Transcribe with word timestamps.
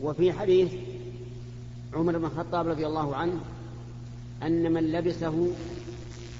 وفي 0.00 0.32
حديث 0.32 0.72
عمر 1.94 2.18
بن 2.18 2.24
الخطاب 2.24 2.68
رضي 2.68 2.86
الله 2.86 3.16
عنه 3.16 3.40
أن 4.42 4.72
من 4.72 4.92
لبسه 4.92 5.48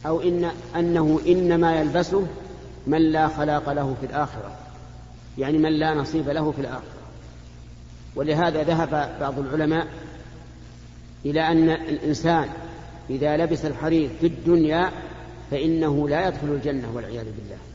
أو 0.06 0.20
إن 0.20 0.50
أنه 0.76 1.20
إنما 1.26 1.80
يلبسه 1.80 2.26
من 2.86 3.12
لا 3.12 3.28
خلاق 3.28 3.72
له 3.72 3.96
في 4.00 4.06
الآخرة. 4.06 4.56
يعني 5.38 5.58
من 5.58 5.72
لا 5.72 5.94
نصيب 5.94 6.28
له 6.28 6.50
في 6.50 6.60
الآخرة. 6.60 7.02
ولهذا 8.16 8.62
ذهب 8.62 9.18
بعض 9.20 9.38
العلماء 9.38 9.86
إلى 11.24 11.40
أن 11.40 11.68
الإنسان 11.68 12.48
إذا 13.10 13.36
لبس 13.36 13.64
الحرير 13.64 14.10
في 14.20 14.26
الدنيا 14.26 14.90
فإنه 15.50 16.08
لا 16.08 16.28
يدخل 16.28 16.48
الجنة 16.48 16.92
والعياذ 16.94 17.24
بالله. 17.24 17.71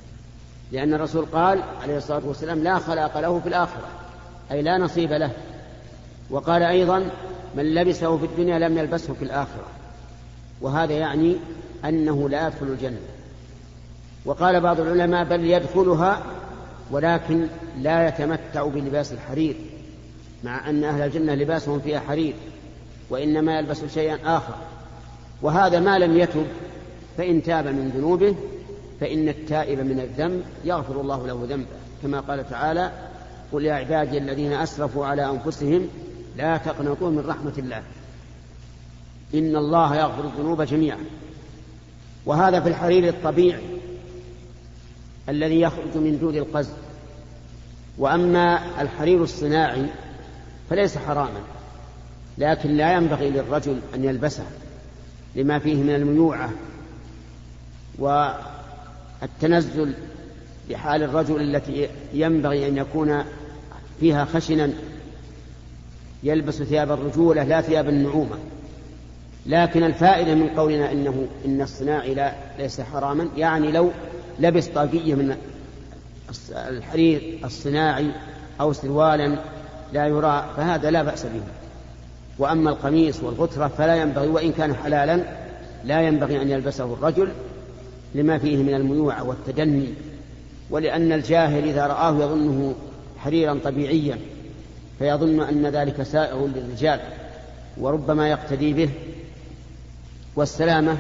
لأن 0.72 0.94
الرسول 0.94 1.26
قال 1.26 1.64
عليه 1.84 1.98
الصلاة 1.98 2.22
والسلام 2.26 2.64
لا 2.64 2.80
خلاق 2.80 3.20
له 3.20 3.40
في 3.40 3.50
الآخرة 3.50 3.88
أي 4.52 4.62
لا 4.62 4.78
نصيب 4.78 5.12
له. 5.14 5.32
وقال 6.30 6.64
أيضا 6.64 7.10
من 7.56 7.74
لبسه 7.74 8.18
في 8.18 8.26
الدنيا 8.26 8.60
لم 8.60 8.78
يلبسه 8.78 9.14
في 9.14 9.26
الآخرة. 9.26 9.66
وهذا 10.62 10.94
يعني 10.94 11.36
أنه 11.86 12.30
لا 12.30 12.48
يدخل 12.48 12.66
الجنة. 12.66 13.00
وقال 14.26 14.62
بعض 14.62 14.80
العلماء 14.80 15.24
بل 15.24 15.46
يدخلها 15.46 16.24
ولكن 16.92 17.48
لا 17.78 18.08
يتمتع 18.08 18.68
بلباس 18.68 19.12
الحرير 19.12 19.56
مع 20.44 20.70
أن 20.70 20.84
أهل 20.84 21.02
الجنة 21.02 21.36
لباسهم 21.36 21.80
فيها 21.80 22.00
حرير 22.00 22.34
وإنما 23.10 23.60
يلبس 23.60 23.86
شيئا 23.94 24.38
آخر. 24.38 24.54
وهذا 25.42 25.80
ما 25.80 26.00
لم 26.00 26.18
يتب 26.18 26.46
فإن 27.18 27.44
تاب 27.44 27.68
من 27.68 27.92
ذنوبه 27.96 28.36
فإن 29.00 29.30
التائب 29.30 29.80
من 29.80 30.00
الذنب 30.00 30.44
يغفر 30.66 31.02
الله 31.02 31.28
له 31.28 31.48
ذنبه. 31.50 31.68
كما 32.04 32.20
قال 32.20 32.50
تعالى 32.50 32.92
قل 33.52 33.66
يا 33.66 33.74
عبادي 33.74 34.18
الذين 34.18 34.54
أسرفوا 34.54 35.06
على 35.06 35.30
أنفسهم 35.30 35.88
لا 36.38 36.58
تقنطوا 36.58 37.10
من 37.10 37.26
رحمة 37.28 37.54
الله. 37.58 37.84
إن 39.34 39.56
الله 39.56 39.96
يغفر 39.96 40.24
الذنوب 40.26 40.62
جميعا. 40.62 41.06
وهذا 42.26 42.60
في 42.60 42.70
الحرير 42.70 43.08
الطبيعي 43.08 43.78
الذي 45.30 45.62
يخرج 45.62 45.96
من 45.96 46.18
جود 46.22 46.36
القز 46.36 46.70
وأما 47.98 48.60
الحرير 48.82 49.24
الصناعي 49.24 49.86
فليس 50.70 50.98
حراما 50.98 51.42
لكن 52.38 52.78
لا 52.78 52.94
ينبغي 52.94 53.30
للرجل 53.30 53.80
أن 53.96 54.04
يلبسه 54.04 54.46
لما 55.36 55.60
فيه 55.60 55.76
من 55.76 55.96
الميوعة 55.96 56.50
والتنزل 59.22 59.94
بحال 60.70 61.04
الرجل 61.04 61.42
التي 61.42 61.90
ينبغي 62.14 62.68
أن 62.68 62.78
يكون 62.78 63.24
فيها 64.00 64.26
خشنا 64.26 64.70
يلبس 66.24 66.64
ثياب 66.64 66.92
الرجولة 66.92 67.44
لا 67.44 67.62
ثياب 67.62 67.90
النعومة. 67.90 68.38
لكن 69.46 69.84
الفائدة 69.84 70.36
من 70.36 70.50
قولنا 70.50 70.92
إنه 70.92 71.28
إن 71.46 71.62
الصناعي 71.62 72.14
لا 72.14 72.34
ليس 72.60 72.82
حراما. 72.82 73.28
يعني 73.38 73.72
لو 73.72 73.92
لبس 74.40 74.68
طاقية 74.68 75.16
من 75.16 75.36
الحرير 76.52 77.40
الصناعي 77.46 78.12
أو 78.62 78.74
سروالا 78.74 79.36
لا 79.94 80.08
يرى 80.08 80.46
فهذا 80.58 80.92
لا 80.92 81.04
بأس 81.04 81.24
به. 81.24 81.42
وأما 82.40 82.70
القميص 82.70 83.24
والغترة 83.24 83.68
فلا 83.68 83.96
ينبغي 83.96 84.28
وإن 84.28 84.52
كان 84.52 84.76
حلالا 84.76 85.24
لا 85.86 86.02
ينبغي 86.02 86.42
أن 86.42 86.50
يلبسه 86.50 86.94
الرجل. 86.94 87.30
لما 88.18 88.38
فيه 88.38 88.58
من 88.58 88.74
الميوعة 88.74 89.24
والتدني 89.24 89.88
ولأن 90.70 91.12
الجاهل 91.12 91.64
إذا 91.64 91.88
رآه 91.88 92.16
يظنه 92.16 92.76
حريرا 93.18 93.60
طبيعيا 93.64 94.20
فيظن 95.00 95.42
أن 95.42 95.68
ذلك 95.68 96.04
سائغ 96.04 96.48
للرجال 96.48 97.00
وربما 97.78 98.30
يقتدي 98.30 98.74
به 98.74 98.90
والسلامة 100.36 100.98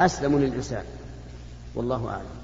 أسلم 0.00 0.38
للإنسان. 0.38 0.84
والله 1.74 2.08
أعلم. 2.08 2.38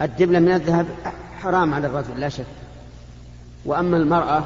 الدبلة 0.00 0.38
من 0.38 0.52
الذهب 0.52 0.86
حرام 1.38 1.74
على 1.74 1.86
الرجل 1.86 2.20
لا 2.20 2.28
شك. 2.28 2.44
وأما 3.64 3.96
المرأة 3.96 4.44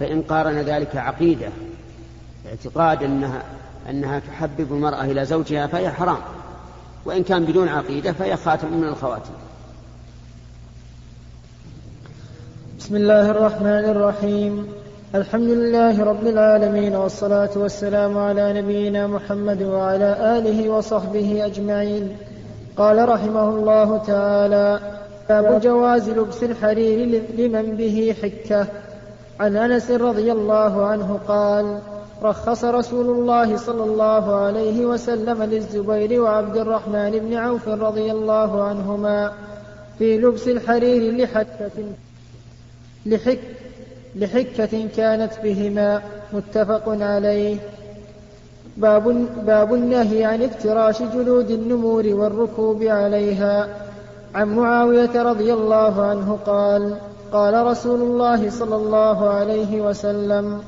فإن 0.00 0.22
قارن 0.22 0.58
ذلك 0.58 0.96
عقيدة 0.96 1.48
اعتقاد 2.48 3.02
أنها 3.02 3.42
أنها 3.90 4.18
تحبب 4.18 4.72
المرأة 4.72 5.04
إلى 5.04 5.24
زوجها 5.24 5.66
فهي 5.66 5.90
حرام 5.90 6.18
وإن 7.04 7.22
كان 7.22 7.44
بدون 7.44 7.68
عقيدة 7.68 8.12
فهي 8.12 8.36
خاتم 8.36 8.72
من 8.72 8.88
الخواتم 8.88 9.32
بسم 12.78 12.96
الله 12.96 13.30
الرحمن 13.30 13.84
الرحيم. 13.84 14.66
الحمد 15.14 15.48
لله 15.48 16.04
رب 16.04 16.26
العالمين 16.26 16.94
والصلاة 16.94 17.50
والسلام 17.56 18.18
على 18.18 18.62
نبينا 18.62 19.06
محمد 19.06 19.62
وعلى 19.62 20.38
آله 20.38 20.68
وصحبه 20.68 21.46
أجمعين. 21.46 22.16
قال 22.76 23.08
رحمه 23.08 23.48
الله 23.48 23.98
تعالى 23.98 24.80
باب 25.28 25.60
جواز 25.60 26.08
لبس 26.08 26.42
الحرير 26.42 27.22
لمن 27.38 27.76
به 27.76 28.16
حكة 28.22 28.66
عن 29.40 29.56
أنس 29.56 29.90
رضي 29.90 30.32
الله 30.32 30.86
عنه 30.86 31.20
قال 31.28 31.78
رخص 32.26 32.64
رسول 32.64 33.06
الله 33.10 33.56
صلى 33.56 33.84
الله 33.84 34.36
عليه 34.36 34.86
وسلم 34.86 35.42
للزبير 35.42 36.22
وعبد 36.22 36.56
الرحمن 36.56 37.10
بن 37.10 37.34
عوف 37.34 37.68
رضي 37.68 38.12
الله 38.12 38.64
عنهما 38.64 39.32
في 39.98 40.18
لبس 40.18 40.48
الحرير 40.48 41.16
لحكة 41.16 41.70
لحك 43.06 43.40
لحكة 44.16 44.88
كانت 44.96 45.32
بهما 45.42 46.02
متفق 46.32 46.88
عليه. 46.88 47.56
باب, 48.76 49.26
باب 49.46 49.74
النهي 49.74 50.24
عن 50.24 50.42
افتراش 50.42 51.02
جلود 51.02 51.50
النمور 51.50 52.06
والركوب 52.06 52.82
عليها. 52.82 53.68
عن 54.34 54.56
معاوية 54.56 55.22
رضي 55.22 55.52
الله 55.52 56.04
عنه 56.04 56.38
قال 56.46 56.96
قال 57.32 57.66
رسول 57.66 58.00
الله 58.00 58.50
صلى 58.50 58.76
الله 58.76 59.28
عليه 59.28 59.80
وسلم 59.80 60.60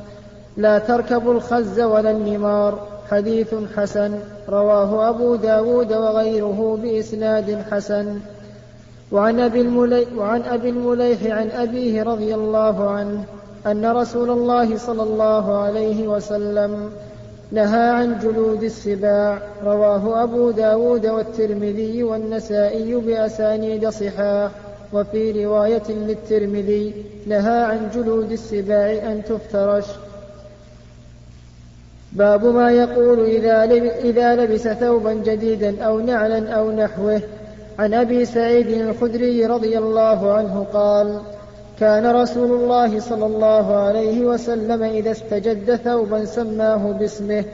لا 0.58 0.78
تركبوا 0.78 1.34
الخز 1.34 1.80
ولا 1.80 2.10
النمار 2.10 2.86
حديث 3.10 3.54
حسن 3.76 4.18
رواه 4.48 5.08
أبو 5.08 5.34
داود 5.34 5.92
وغيره 5.92 6.78
بإسناد 6.82 7.62
حسن. 7.70 8.18
وعن 9.12 9.40
أبي, 9.40 9.60
المليح 9.60 10.08
وعن 10.16 10.42
أبي 10.42 10.70
عن 11.32 11.50
أبيه 11.50 12.02
رضي 12.02 12.34
الله 12.34 12.90
عنه 12.90 13.24
أن 13.66 13.86
رسول 13.86 14.30
الله 14.30 14.76
صلى 14.76 15.02
الله 15.02 15.58
عليه 15.58 16.08
وسلم 16.08 16.90
نهى 17.52 17.90
عن 17.90 18.18
جلود 18.18 18.62
السباع 18.62 19.38
رواه 19.64 20.22
أبو 20.22 20.50
داود 20.50 21.06
والترمذي 21.06 22.02
والنسائي 22.02 22.94
بأسانيد 22.94 23.88
صحاح. 23.88 24.50
وفي 24.92 25.44
رواية 25.44 25.88
للترمذي 25.88 27.04
نهى 27.26 27.62
عن 27.64 27.90
جلود 27.94 28.32
السباع 28.32 29.12
أن 29.12 29.22
تفترش. 29.24 29.84
باب 32.12 32.44
ما 32.44 32.70
يقول 32.70 33.24
إذا, 33.24 33.64
إذا 34.04 34.36
لبس 34.36 34.68
ثوبا 34.68 35.12
جديدا 35.12 35.84
أو 35.84 36.00
نعلا 36.00 36.50
أو 36.50 36.70
نحوه. 36.70 37.20
عن 37.78 37.94
أبي 37.94 38.24
سعيد 38.24 38.68
الخدري 38.68 39.46
رضي 39.46 39.78
الله 39.78 40.32
عنه 40.32 40.66
قال 40.72 41.20
كان 41.80 42.06
رسول 42.06 42.50
الله 42.50 43.00
صلى 43.00 43.26
الله 43.26 43.76
عليه 43.76 44.26
وسلم 44.26 44.82
إذا 44.82 45.10
استجد 45.10 45.76
ثوبا 45.76 46.24
سماه 46.24 46.92
باسمه 46.92 47.44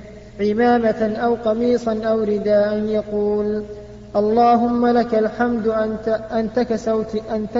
عمامة 0.40 1.16
أو 1.16 1.34
قميصا 1.34 2.00
أو 2.04 2.22
رداء 2.22 2.78
يقول 2.78 3.64
اللهم 4.16 4.86
لك 4.86 5.14
الحمد 5.14 5.68
أنت, 5.68 6.08
أنت, 6.32 6.60
كسوت 6.60 7.22
أنت 7.30 7.58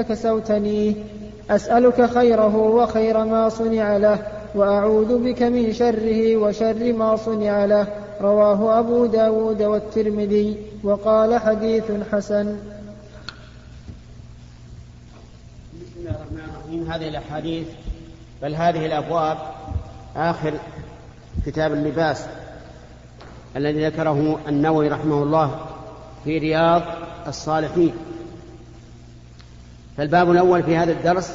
أسألك 1.51 2.07
خيره 2.07 2.57
وخير 2.57 3.25
ما 3.25 3.49
صنع 3.49 3.97
له. 3.97 4.19
وأعوذ 4.55 5.19
بك 5.19 5.43
من 5.43 5.73
شره 5.73 6.37
وشر 6.37 6.93
ما 6.93 7.17
صنع 7.17 7.65
له. 7.65 7.87
رواه 8.21 8.79
أبو 8.79 9.07
داود 9.07 9.63
والترمذي 9.63 10.57
وقال 10.83 11.39
حديث 11.39 11.85
حسن. 12.13 12.57
بسم 15.75 15.97
الله 15.97 16.11
الرحمن 16.11 16.39
الرحيم. 16.39 16.93
هذه 16.93 17.09
الأحاديث 17.09 17.67
بل 18.43 18.55
هذه 18.55 18.87
الأبواب 18.87 19.39
آخر 20.17 20.55
كتاب 21.47 21.73
اللباس 21.73 22.27
الذي 23.57 23.87
ذكره 23.87 24.39
النووي 24.49 24.89
رحمه 24.89 25.23
الله 25.23 25.61
في 26.25 26.39
رياض 26.39 26.83
الصالحين. 27.27 27.93
فالباب 29.97 30.31
الأول 30.31 30.63
في 30.63 30.77
هذا 30.77 30.93
الدرس 30.93 31.35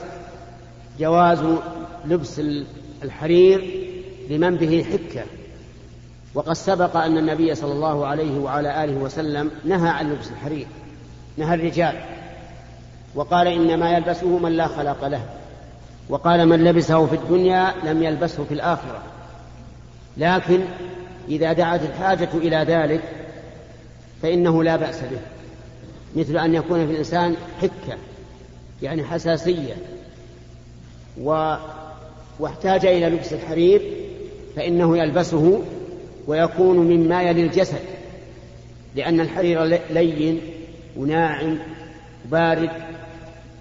جواز 0.99 1.39
لبس 2.05 2.41
الحرير 3.03 3.89
لمن 4.29 4.55
به 4.55 4.85
حكة. 4.91 5.23
وقد 6.33 6.53
سبق 6.53 6.97
أن 6.97 7.17
النبي 7.17 7.55
صلى 7.55 7.71
الله 7.71 8.05
عليه 8.05 8.39
وعلى 8.39 8.83
آله 8.83 8.93
وسلم 8.93 9.51
نهى 9.65 9.89
عن 9.89 10.13
لبس 10.13 10.31
الحرير 10.31 10.67
نهى 11.37 11.55
الرجال. 11.55 11.99
وقال 13.15 13.47
إنما 13.47 13.91
يلبسه 13.91 14.37
من 14.37 14.51
لا 14.51 14.67
خلق 14.67 15.07
له. 15.07 15.25
وقال 16.09 16.45
من 16.45 16.63
لبسه 16.63 17.05
في 17.05 17.15
الدنيا 17.15 17.73
لم 17.83 18.03
يلبسه 18.03 18.43
في 18.43 18.53
الآخرة. 18.53 19.03
لكن 20.17 20.61
إذا 21.27 21.53
دعت 21.53 21.81
الحاجة 21.81 22.29
إلى 22.33 22.57
ذلك 22.57 23.01
فإنه 24.21 24.63
لا 24.63 24.75
بأس 24.75 25.01
به. 25.01 25.19
مثل 26.15 26.37
أن 26.37 26.55
يكون 26.55 26.87
في 26.87 26.91
الإنسان 26.91 27.35
حكة 27.61 27.97
يعني 28.81 29.03
حساسية. 29.03 29.75
و... 31.21 31.55
واحتاج 32.39 32.85
إلى 32.85 33.09
لبس 33.09 33.33
الحرير 33.33 33.81
فإنه 34.55 34.97
يلبسه 34.97 35.61
ويكون 36.27 36.77
مما 36.77 37.23
يلي 37.23 37.41
الجسد 37.41 37.81
لأن 38.95 39.19
الحرير 39.19 39.63
لين 39.89 40.41
وناعم 40.97 41.57
وبارد 42.27 42.69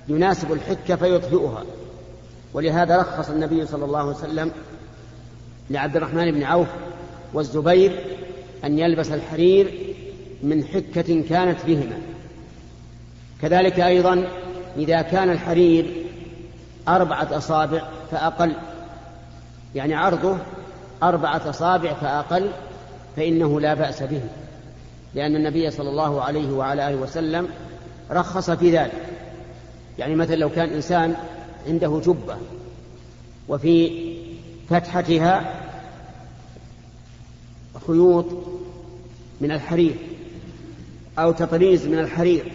يناسب 0.08 0.52
الحكة 0.52 0.96
فيطفئها. 0.96 1.64
ولهذا 2.54 2.96
رخص 3.00 3.30
النبي 3.30 3.66
صلى 3.66 3.84
الله 3.84 3.98
عليه 3.98 4.10
وسلم 4.10 4.50
لعبد 5.70 5.96
الرحمن 5.96 6.32
بن 6.32 6.42
عوف 6.42 6.68
والزبير 7.34 7.98
أن 8.64 8.78
يلبس 8.78 9.12
الحرير 9.12 9.72
من 10.42 10.64
حكة 10.64 11.22
كانت 11.28 11.58
بهما. 11.66 11.98
كذلك 13.42 13.80
أيضا 13.80 14.28
إذا 14.76 15.02
كان 15.02 15.30
الحرير 15.30 16.07
أربعة 16.88 17.28
أصابع 17.36 17.82
فأقل. 18.10 18.52
يعني 19.74 19.94
عرضه 19.94 20.36
أربعة 21.02 21.50
أصابع 21.50 21.94
فأقل 21.94 22.50
فإنه 23.16 23.60
لا 23.60 23.74
بأس 23.74 24.02
به. 24.02 24.20
لأن 25.14 25.36
النبي 25.36 25.70
صلى 25.70 25.88
الله 25.88 26.22
عليه 26.22 26.52
وعلى 26.52 26.88
آله 26.88 26.96
وسلم 26.96 27.48
رخص 28.10 28.50
في 28.50 28.78
ذلك. 28.78 29.02
يعني 29.98 30.14
مثلا 30.14 30.36
لو 30.36 30.50
كان 30.50 30.68
إنسان 30.68 31.14
عنده 31.66 32.00
جبة 32.04 32.36
وفي 33.48 33.90
فتحتها 34.70 35.54
خيوط 37.86 38.26
من 39.40 39.50
الحرير 39.50 39.94
أو 41.18 41.32
تطريز 41.32 41.86
من 41.86 41.98
الحرير 41.98 42.52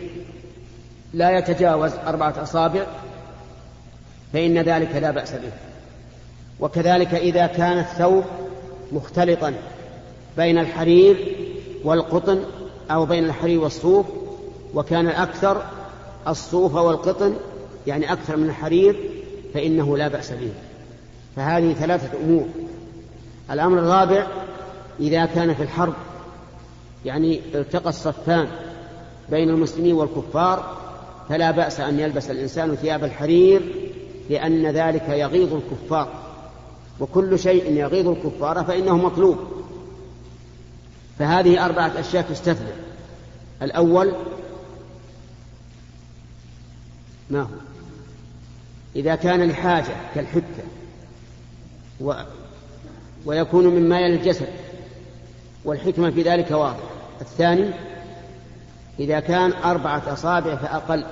لا 1.14 1.38
يتجاوز 1.38 1.92
أربعة 1.94 2.44
أصابع 2.44 2.86
فإن 4.34 4.58
ذلك 4.58 4.96
لا 4.96 5.12
بأس 5.12 5.32
به. 5.32 5.52
وكذلك 6.60 7.14
إذا 7.14 7.48
كان 7.48 7.80
الثوب 7.80 8.24
مختلطا 8.92 9.54
بين 10.38 10.58
الحرير 10.58 11.36
والقطن 11.84 12.44
أو 12.92 13.06
بين 13.06 13.26
الحرير 13.26 13.60
والصوف 13.60 14.06
وكان 14.74 15.08
الأكثر 15.08 15.66
الصوف 16.28 16.76
والقطن 16.76 17.34
يعني 17.88 18.14
أكثر 18.14 18.38
من 18.38 18.50
الحرير 18.50 18.96
فإنه 19.54 19.98
لا 19.98 20.08
بأس 20.08 20.32
به. 20.32 20.52
فهذه 21.36 21.74
ثلاثة 21.74 22.18
أمور. 22.24 22.46
الأمر 23.52 23.80
الرابع 23.80 24.28
إذا 25.00 25.26
كان 25.26 25.54
في 25.54 25.64
الحرب 25.64 25.94
يعني 27.06 27.42
التقى 27.56 27.90
الصفان 27.90 28.48
بين 29.30 29.50
المسلمين 29.50 29.94
والكفار 29.94 30.78
فلا 31.30 31.52
بأس 31.52 31.80
أن 31.80 32.00
يلبس 32.00 32.32
الإنسان 32.32 32.76
ثياب 32.76 33.04
الحرير 33.04 33.62
لأن 34.30 34.68
ذلك 34.68 35.10
يغيظ 35.10 35.54
الكفار. 35.54 36.24
وكل 37.00 37.40
شيء 37.40 37.72
يغيظ 37.72 38.08
الكفار 38.08 38.64
فإنه 38.64 38.98
مطلوب. 38.98 39.38
فهذه 41.20 41.66
أربعة 41.66 42.00
أشياء 42.00 42.24
تستثنى. 42.24 42.72
الأول 43.62 44.14
ما 47.30 47.42
هو؟ 47.42 47.48
إذا 48.96 49.16
كان 49.16 49.44
لحاجة 49.44 49.96
كالحكة 50.16 50.64
و 52.02 52.14
ويكون 53.26 53.68
مما 53.68 54.00
يلي 54.00 54.16
الجسد 54.16 54.50
والحكمة 55.66 56.12
في 56.12 56.22
ذلك 56.22 56.52
واضحة. 56.52 56.90
الثاني 57.22 57.72
إذا 59.00 59.20
كان 59.20 59.54
أربعة 59.54 60.14
أصابع 60.14 60.56
فأقل. 60.56 61.06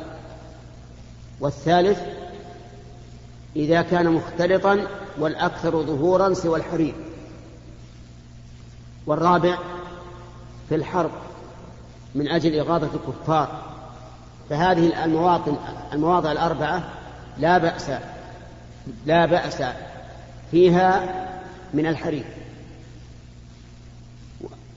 والثالث 1.40 2.00
إذا 3.56 3.82
كان 3.82 4.12
مختلطا 4.12 4.88
والأكثر 5.20 5.84
ظهورا 5.84 6.34
سوى 6.34 6.60
الحرير. 6.60 6.94
والرابع 9.06 9.58
في 10.70 10.76
الحرب 10.76 11.12
من 12.16 12.28
أجل 12.28 12.60
إغاظة 12.60 12.90
الكفار. 12.94 13.62
فهذه 14.50 15.06
المواطن 15.06 15.56
المواضع 15.94 16.32
الأربعة 16.32 16.84
لا 17.38 17.58
بأس 17.58 17.92
لا 19.06 19.26
بأس 19.26 19.64
فيها 20.52 21.04
من 21.74 21.88
الحرير. 21.88 22.26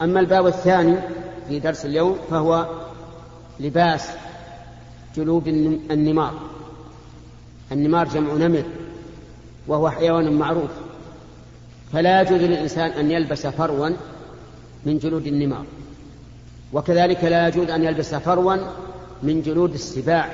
أما 0.03 0.21
الباب 0.21 0.47
الثاني 0.47 0.97
في 1.49 1.61
درس 1.61 1.85
اليوم 1.85 2.19
فهو 2.31 2.67
لباس 3.61 4.09
جلود 5.17 5.49
النمار. 5.91 6.53
النمار 7.72 8.08
جمع 8.08 8.34
نمر 8.34 8.64
وهو 9.66 9.90
حيوان 9.90 10.32
معروف. 10.32 10.70
فلا 11.93 12.20
يجوز 12.20 12.40
للإنسان 12.40 12.90
أن 12.90 13.11
يلبس 13.11 13.46
فروا 13.46 13.90
من 14.84 14.99
جلود 14.99 15.26
النمار. 15.26 15.64
وكذلك 16.72 17.25
لا 17.25 17.49
يجوز 17.49 17.70
أن 17.70 17.84
يلبس 17.84 18.14
فروا 18.14 18.56
من 19.22 19.43
جلود 19.43 19.75
السباع 19.75 20.28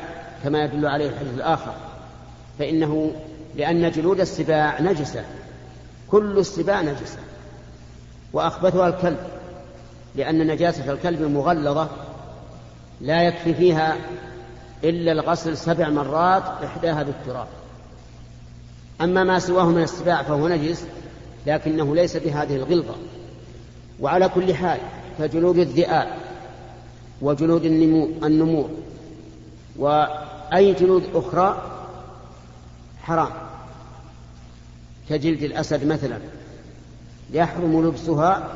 كما 0.44 0.65
يدل 0.65 0.87
عليه 0.87 1.09
الحديث 1.09 1.35
الآخر. 1.35 1.75
فإنه 2.59 3.12
لأن 3.56 3.91
جلود 3.91 4.21
السباع 4.21 4.81
نجسة 4.81 5.25
كل 6.11 6.38
السباع 6.38 6.82
نجسة. 6.82 7.19
وأخبثها 8.32 8.88
الكلب 8.88 9.19
لأن 10.17 10.47
نجاسة 10.47 10.93
الكلب 10.93 11.23
مغلظة 11.23 11.88
لا 13.00 13.23
يكفي 13.23 13.55
فيها 13.55 13.97
إلا 14.85 15.12
الغسل 15.12 15.56
سبع 15.56 15.88
مرات 15.88 16.43
إحداها 16.65 17.03
بالتراب. 17.03 17.47
أما 19.00 19.25
ما 19.25 19.38
سواه 19.38 19.67
من 19.67 19.82
السباع 19.82 20.23
فهو 20.23 20.49
نجس 20.49 20.85
لكنه 21.47 21.94
ليس 21.94 22.17
بهذه 22.17 22.56
الغلظة. 22.56 22.94
وعلى 24.00 24.29
كل 24.29 24.55
حال 24.55 24.79
فجلود 25.19 25.59
الذئاب 25.59 26.09
وجلود 27.23 27.65
النمور 28.25 28.70
وأي 29.77 30.72
جلود 30.72 31.03
أخرى 31.15 31.63
حرام. 33.03 33.31
كجلد 35.10 35.43
الأسد 35.43 35.87
مثلا 35.87 36.19
يحرم 37.32 37.87
لبسها 37.89 38.49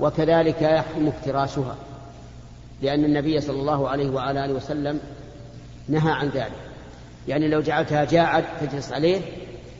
وكذلك 0.00 0.62
يحرم 0.62 1.06
افتراشها 1.06 1.76
لأن 2.82 3.04
النبي 3.04 3.40
صلى 3.40 3.60
الله 3.60 3.88
عليه 3.88 4.10
وعلى 4.10 4.44
آله 4.44 4.54
وسلم 4.54 5.00
نهى 5.88 6.12
عن 6.12 6.28
ذلك. 6.28 6.52
يعني 7.28 7.48
لو 7.48 7.60
جعلتها 7.60 8.04
جاعد 8.04 8.44
تجلس 8.60 8.92
عليه 8.92 9.20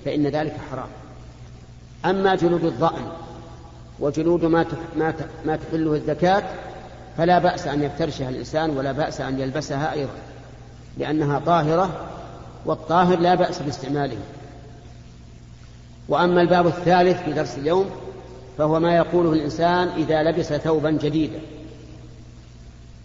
فإن 0.05 0.27
ذلك 0.27 0.57
حرام. 0.71 0.89
أما 2.05 2.35
جلود 2.35 2.65
الضأن 2.65 3.07
وجلود 4.01 4.45
ما 4.45 4.67
ما 5.45 5.57
تحله 5.57 5.95
الزكاة 5.95 6.43
فلا 7.19 7.39
بأس 7.39 7.67
أن 7.67 7.83
يفترشها 7.83 8.29
الإنسان 8.29 8.71
ولا 8.71 8.93
بأس 8.93 9.21
أن 9.21 9.41
يلبسها 9.41 9.93
أيضا 9.93 10.13
لأنها 10.99 11.39
طاهرة 11.39 12.11
والطاهر 12.67 13.19
لا 13.19 13.35
بأس 13.35 13.63
باستعماله. 13.63 14.17
وأما 16.09 16.41
الباب 16.41 16.67
الثالث 16.67 17.23
في 17.23 17.33
درس 17.33 17.59
اليوم 17.59 17.91
فهو 18.59 18.81
ما 18.81 18.97
يقوله 18.97 19.33
الإنسان 19.33 19.89
إذا 19.89 20.23
لبس 20.23 20.53
ثوبا 20.53 20.91
جديدا. 20.91 21.41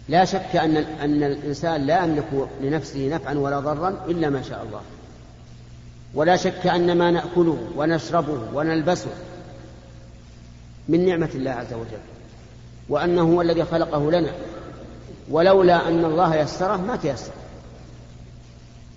لا 0.08 0.24
شك 0.24 0.56
أن 0.56 0.76
أن 0.76 1.22
الإنسان 1.22 1.86
لا 1.86 2.04
يملك 2.04 2.48
لنفسه 2.60 3.08
نفعا 3.08 3.34
ولا 3.34 3.60
ضرا 3.60 4.04
إلا 4.08 4.30
ما 4.30 4.42
شاء 4.42 4.62
الله. 4.62 4.80
ولا 6.14 6.36
شك 6.36 6.66
أن 6.66 6.98
ما 6.98 7.10
نأكله 7.10 7.58
ونشربه 7.76 8.38
ونلبسه 8.54 9.10
من 10.88 11.06
نعمة 11.06 11.30
الله 11.34 11.50
عز 11.50 11.72
وجل 11.72 12.00
وأنه 12.88 13.22
هو 13.22 13.42
الذي 13.42 13.64
خلقه 13.64 14.10
لنا. 14.10 14.32
ولولا 15.30 15.88
أن 15.88 16.04
الله 16.04 16.36
يسره 16.36 16.76
ما 16.76 16.96
تيسر. 16.96 17.32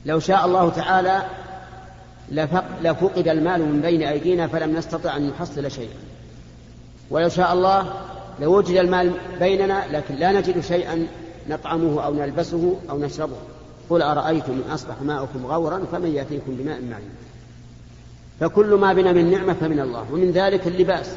لو 0.05 0.19
شاء 0.19 0.45
الله 0.45 0.69
تعالى 0.69 1.23
لفقد 2.81 3.27
المال 3.27 3.61
من 3.61 3.81
بين 3.81 4.03
أيدينا 4.03 4.47
فلم 4.47 4.77
نستطع 4.77 5.17
أن 5.17 5.29
نحصل 5.29 5.71
شيئا. 5.71 5.95
ولو 7.09 7.29
شاء 7.29 7.53
الله 7.53 7.93
لوجد 8.39 8.75
المال 8.75 9.11
بيننا 9.39 9.83
لكن 9.91 10.15
لا 10.15 10.31
نجد 10.31 10.59
شيئا 10.59 11.07
نطعمه 11.49 12.01
أو 12.05 12.13
نلبسه 12.13 12.75
أو 12.89 12.99
نشربه. 12.99 13.35
قل 13.89 14.01
أرأيتم 14.01 14.53
إن 14.53 14.71
أصبح 14.71 15.01
ماؤكم 15.01 15.45
غورا 15.45 15.83
فمن 15.91 16.15
يأتيكم 16.15 16.55
بماء 16.55 16.81
معين. 16.81 17.09
فكل 18.39 18.73
ما 18.73 18.93
بنا 18.93 19.11
من 19.11 19.31
نعمة 19.31 19.53
فمن 19.53 19.79
الله 19.79 20.05
ومن 20.13 20.31
ذلك 20.31 20.67
اللباس. 20.67 21.15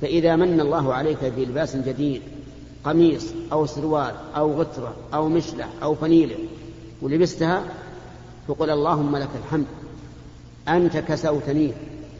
فإذا 0.00 0.36
من 0.36 0.60
الله 0.60 0.94
عليك 0.94 1.24
بلباس 1.24 1.76
جديد 1.76 2.22
قميص 2.84 3.26
أو 3.52 3.66
سروال 3.66 4.14
أو 4.36 4.60
غترة 4.60 4.94
أو 5.14 5.28
مشلح 5.28 5.68
أو 5.82 5.94
فنيلة 5.94 6.36
ولبستها 7.02 7.62
فقل 8.48 8.70
اللهم 8.70 9.16
لك 9.16 9.30
الحمد. 9.44 9.66
أنت 10.68 10.96
كسوتني 10.96 11.72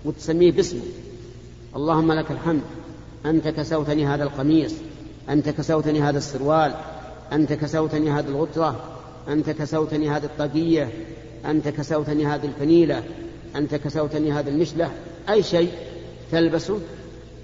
وتسميه 0.04 0.52
باسمه 0.52 0.82
اللهم 1.76 2.12
لك 2.12 2.30
الحمد. 2.30 2.62
أنت 3.26 3.48
كسوتني 3.48 4.06
هذا 4.06 4.24
القميص 4.24 4.74
أنت 5.28 5.48
كسوتني 5.48 6.00
هذا 6.00 6.18
السروال 6.18 6.74
أنت 7.32 7.52
كسوتني 7.52 8.10
هذه 8.10 8.26
الغترة 8.28 8.98
أنت 9.28 9.50
كسوتني 9.50 10.10
هذه 10.10 10.24
الطاقية 10.24 10.92
أنت 11.46 11.68
كسوتني 11.68 12.26
هذه 12.26 12.46
الفنيلة 12.46 13.02
أنت 13.56 13.74
كسوتني 13.74 14.32
هذا 14.32 14.50
المشلح 14.50 14.90
أي 15.28 15.42
شيء 15.42 15.72
تلبسه 16.32 16.80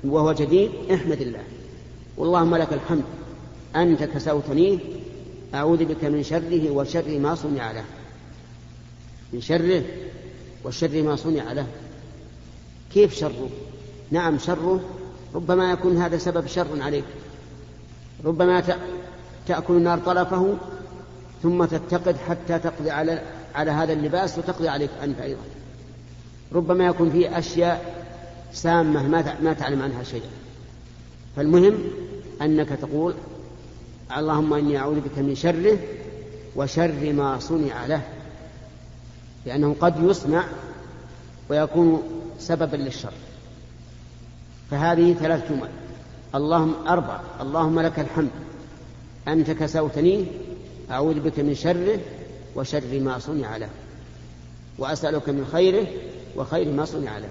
وهو 0.04 0.33
جديد 0.33 0.71
احمد 0.93 1.21
الله. 1.21 1.43
واللهم 2.16 2.57
لك 2.57 2.73
الحمد. 2.73 3.04
أنت 3.76 4.02
كسوتني 4.02 4.78
أعوذ 5.54 5.85
بك 5.85 6.04
من 6.04 6.23
شره 6.23 6.71
وشر 6.71 7.19
ما 7.19 7.35
صنع 7.35 7.73
له. 7.73 7.85
من 9.33 9.40
شره 9.40 9.83
وشر 10.64 11.02
ما 11.02 11.16
صنع 11.16 11.52
له. 11.52 11.66
كيف 12.95 13.14
شره؟ 13.14 13.49
نعم 14.11 14.38
شره 14.38 14.81
ربما 15.34 15.70
يكون 15.70 15.96
هذا 15.96 16.18
سبب 16.18 16.46
شر 16.46 16.82
عليك. 16.82 17.04
ربما 18.24 18.62
تأكل 19.46 19.74
النار 19.74 19.98
طرفه 19.98 20.54
ثم 21.42 21.64
تتقد 21.64 22.16
حتى 22.16 22.58
تقضي 22.58 22.90
على 22.90 23.22
على 23.54 23.70
هذا 23.70 23.92
اللباس 23.92 24.38
وتقضي 24.38 24.68
عليك 24.68 24.90
أنت 25.02 25.20
أيضا. 25.20 25.40
ربما 26.52 26.86
يكون 26.86 27.10
فيه 27.10 27.38
أشياء 27.38 28.04
سامة 28.52 29.08
ما 29.08 29.36
ما 29.42 29.52
تعلم 29.52 29.82
عنها 29.82 30.02
شيئا. 30.02 30.30
فالمهم 31.36 31.78
أنك 32.42 32.68
تقول 32.68 33.14
اللهم 34.16 34.54
إني 34.54 34.78
أعوذ 34.78 35.00
بك 35.00 35.18
من 35.18 35.34
شره 35.34 35.78
وشر 36.56 37.12
ما 37.12 37.38
صنع 37.38 37.86
له. 37.86 38.02
لأنه 39.46 39.76
قد 39.80 40.02
يصنع 40.02 40.44
ويكون 41.48 42.02
سببا 42.38 42.76
للشر. 42.76 43.12
فهذه 44.71 45.14
ثلاث 45.14 45.52
جمل. 45.52 45.68
اللهم 46.35 46.75
أربع 46.88 47.21
اللهم 47.40 47.80
لك 47.80 48.00
الحمد. 48.00 48.30
أنت 49.28 49.50
كسوتني 49.50 50.26
أعوذ 50.90 51.21
بك 51.21 51.40
من 51.40 51.54
شره 51.54 51.99
وشر 52.56 53.00
ما 53.00 53.18
صنع 53.18 53.56
له. 53.56 53.68
وأسألك 54.78 55.28
من 55.28 55.47
خيره 55.52 55.87
وخير 56.37 56.73
ما 56.73 56.85
صنع 56.85 57.18
له. 57.18 57.28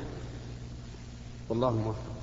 والله 1.50 1.72
موفق. 1.72 2.14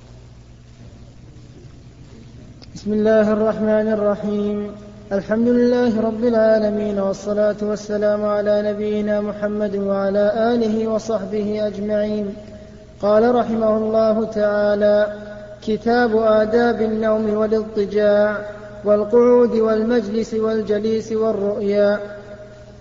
بسم 2.75 2.93
الله 2.93 3.33
الرحمن 3.33 3.87
الرحيم. 3.93 4.71
الحمد 5.11 5.47
لله 5.47 6.01
رب 6.01 6.23
العالمين 6.23 6.99
والصلاة 6.99 7.55
والسلام 7.61 8.25
على 8.25 8.73
نبينا 8.73 9.21
محمد 9.21 9.75
وعلى 9.75 10.53
آله 10.55 10.87
وصحبه 10.87 11.67
أجمعين. 11.67 12.35
قال 13.01 13.35
رحمه 13.35 13.77
الله 13.77 14.25
تعالى 14.25 15.07
كتاب 15.67 16.17
آداب 16.17 16.81
النوم 16.81 17.33
والاضطجاع 17.33 18.37
والقعود 18.85 19.55
والمجلس 19.55 20.33
والجليس 20.33 21.11
والرؤيا. 21.11 21.99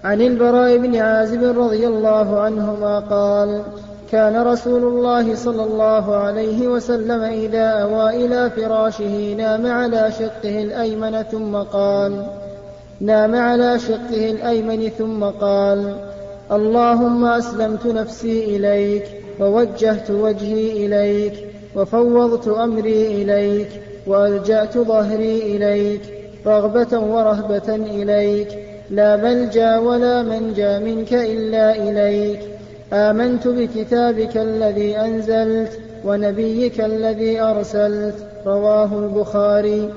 عن 0.04 0.20
البراء 0.20 0.76
بن 0.76 0.96
عازب 0.96 1.58
رضي 1.58 1.86
الله 1.86 2.40
عنهما 2.40 2.98
قال 2.98 3.62
كان 4.12 4.42
رسول 4.42 4.82
الله 4.82 5.34
صلى 5.34 5.62
الله 5.62 6.16
عليه 6.16 6.68
وسلم 6.68 7.22
إذا 7.22 7.68
أوى 7.68 8.26
إلى 8.26 8.50
فراشه 8.50 9.34
نام 9.34 9.66
على 9.66 10.12
شقه 10.18 10.62
الأيمن 10.62 11.22
ثم 11.22 11.56
قال 11.56 12.26
نام 13.00 13.34
على 13.34 13.78
شقه 13.78 14.30
الأيمن 14.30 14.88
ثم 14.98 15.24
قال 15.24 15.94
اللهم 16.52 17.24
أسلمت 17.24 17.86
نفسي 17.86 18.56
إليك. 18.56 19.19
ووجهت 19.40 20.10
وجهي 20.10 20.86
إليك 20.86 21.34
وفوضت 21.76 22.48
أمري 22.48 23.06
إليك 23.06 23.68
وألجأت 24.06 24.78
ظهري 24.78 25.56
إليك 25.56 26.00
رغبة 26.46 26.98
ورهبة 26.98 27.74
إليك. 27.74 28.48
لا 28.90 29.16
ملجأ 29.16 29.78
ولا 29.78 30.22
منجأ 30.22 30.78
منك 30.78 31.12
إلا 31.12 31.76
إليك. 31.76 32.40
آمنت 32.92 33.48
بكتابك 33.48 34.36
الذي 34.36 34.96
أنزلت 34.96 35.72
ونبيك 36.04 36.80
الذي 36.80 37.40
أرسلت 37.40 38.14
رواه 38.46 38.98
البخاري. 38.98 39.90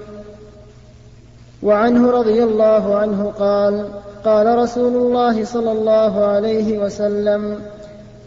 وعنه 1.64 2.12
رضي 2.12 2.44
الله 2.44 2.96
عنه 2.96 3.32
قال 3.40 3.86
قال 4.26 4.58
رسول 4.58 4.96
الله 4.96 5.44
صلى 5.44 5.72
الله 5.72 6.26
عليه 6.26 6.78
وسلم 6.78 7.60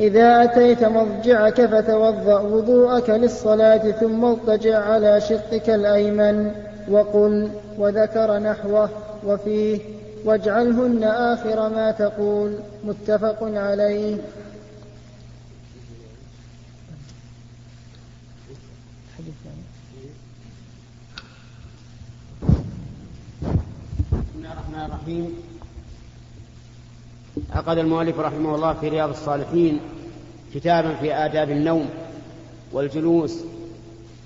إذا 0.00 0.45
أتيت 0.45 0.85
مضجعك 0.85 1.67
فتوضأ 1.67 2.41
وضوءك 2.41 3.11
للصلاة 3.11 3.91
ثم 3.91 4.25
اضطجع 4.25 4.79
على 4.79 5.21
شقك 5.21 5.71
الأيمن 5.71 6.50
وقل 6.88 7.50
وذكر 7.79 8.38
نحوه 8.38 8.91
وفيه 9.26 9.81
واجعلهن 10.25 11.05
آخر 11.05 11.69
ما 11.69 11.91
تقول 11.91 12.59
متفق 12.85 13.38
عليه. 13.43 14.17
بسم 24.12 24.37
الله 24.37 24.53
الرحمن 24.53 24.85
الرحيم. 24.85 25.56
عقد 27.53 27.79
المؤلف 27.79 28.19
رحمه 28.19 28.55
الله 28.55 28.73
في 28.73 28.88
رياض 28.88 29.09
الصالحين 29.09 29.81
كتابا 30.55 30.95
في 30.95 31.15
آداب 31.15 31.50
النوم 31.50 31.88
والجلوس 32.73 33.41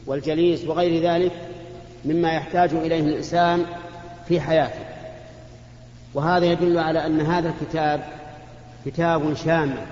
والجليس 0.06 0.64
وغير 0.64 1.02
ذلك 1.02 1.32
مما 2.04 2.32
يحتاج 2.32 2.74
إليه 2.74 3.00
الإنسان 3.00 3.64
في 4.28 4.40
حياته. 4.40 4.84
وهذا 6.14 6.46
يدل 6.46 6.78
على 6.78 7.06
أن 7.06 7.20
هذا 7.20 7.48
الكتاب 7.48 8.04
كتاب 8.86 9.34
شامل 9.34 9.86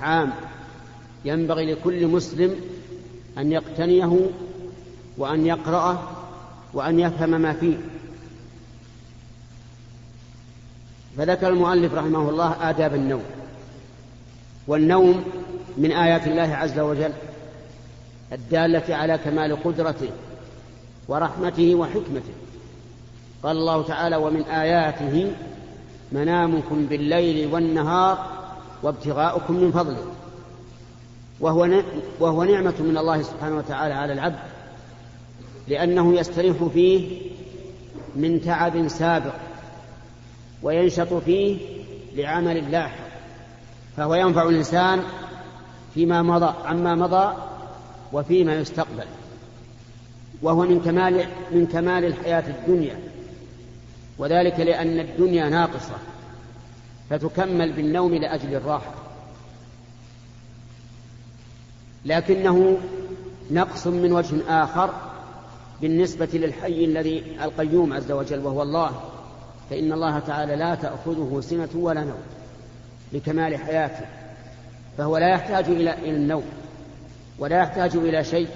عام. 0.00 0.32
ينبغي 1.24 1.72
لكل 1.72 2.06
مسلم 2.06 2.56
أن 3.38 3.52
يقتنيه 3.52 4.18
وأن 5.18 5.46
يقرأه 5.46 5.98
وأن 6.74 7.00
يفهم 7.00 7.30
ما 7.30 7.52
فيه. 7.52 7.76
فذكر 11.18 11.48
المؤلف 11.48 11.94
رحمه 11.94 12.30
الله 12.30 12.70
آداب 12.70 12.94
النوم. 12.94 13.22
والنوم 14.66 15.24
من 15.78 15.92
آيات 15.92 16.26
الله 16.26 16.54
عز 16.54 16.78
وجل 16.78 17.12
الدالة 18.32 18.94
على 18.96 19.18
كمال 19.18 19.62
قدرته 19.62 20.08
ورحمته 21.08 21.74
وحكمته. 21.74 22.34
قال 23.42 23.56
الله 23.56 23.82
تعالى 23.82 24.16
ومن 24.16 24.42
آياته 24.42 25.32
منامكم 26.12 26.86
بالليل 26.86 27.54
والنهار 27.54 28.26
وابتغاؤكم 28.82 29.54
من 29.54 29.72
فضله. 29.72 30.12
وهو 31.40 31.82
وهو 32.20 32.44
نعمة 32.44 32.74
من 32.80 32.98
الله 32.98 33.22
سبحانه 33.22 33.56
وتعالى 33.56 33.94
على 33.94 34.12
العبد 34.12 34.38
لأنه 35.68 36.14
يستريح 36.14 36.56
فيه 36.74 37.20
من 38.16 38.40
تعب 38.40 38.88
سابق 38.88 39.34
وينشط 40.62 41.14
فيه 41.14 41.58
لعمل 42.14 42.72
لاحق 42.72 43.12
فهو 43.96 44.14
ينفع 44.14 44.48
الإنسان 44.48 45.02
فيما 45.94 46.22
مضى 46.22 46.54
عما 46.64 46.94
مضى 46.94 47.34
وفيما 48.12 48.54
يستقبل 48.54 49.04
وهو 50.42 50.62
من 50.62 50.80
كمال 50.80 51.26
من 51.50 51.66
كمال 51.66 52.04
الحياة 52.04 52.44
الدنيا 52.48 52.98
وذلك 54.18 54.60
لأن 54.60 55.00
الدنيا 55.00 55.48
ناقصة 55.48 55.94
فتكمل 57.10 57.72
بالنوم 57.72 58.14
لأجل 58.14 58.54
الراحة. 58.54 58.94
لكنه 62.04 62.78
نقص 63.50 63.86
من 63.86 64.12
وجه 64.12 64.36
آخر 64.48 64.90
بالنسبة 65.80 66.28
للحي 66.32 66.84
الذي 66.84 67.22
القيوم 67.42 67.92
عز 67.92 68.12
وجل 68.12 68.38
وهو 68.38 68.62
الله 68.62 69.11
فإن 69.70 69.92
الله 69.92 70.18
تعالى 70.18 70.56
لا 70.56 70.74
تأخذه 70.74 71.40
سنة 71.40 71.68
ولا 71.74 72.04
نوم 72.04 72.22
لكمال 73.12 73.56
حياته 73.56 74.06
فهو 74.98 75.18
لا 75.18 75.28
يحتاج 75.28 75.64
إلى 75.64 76.10
النوم 76.10 76.44
ولا 77.38 77.58
يحتاج 77.58 77.96
إلى 77.96 78.24
شيء 78.24 78.48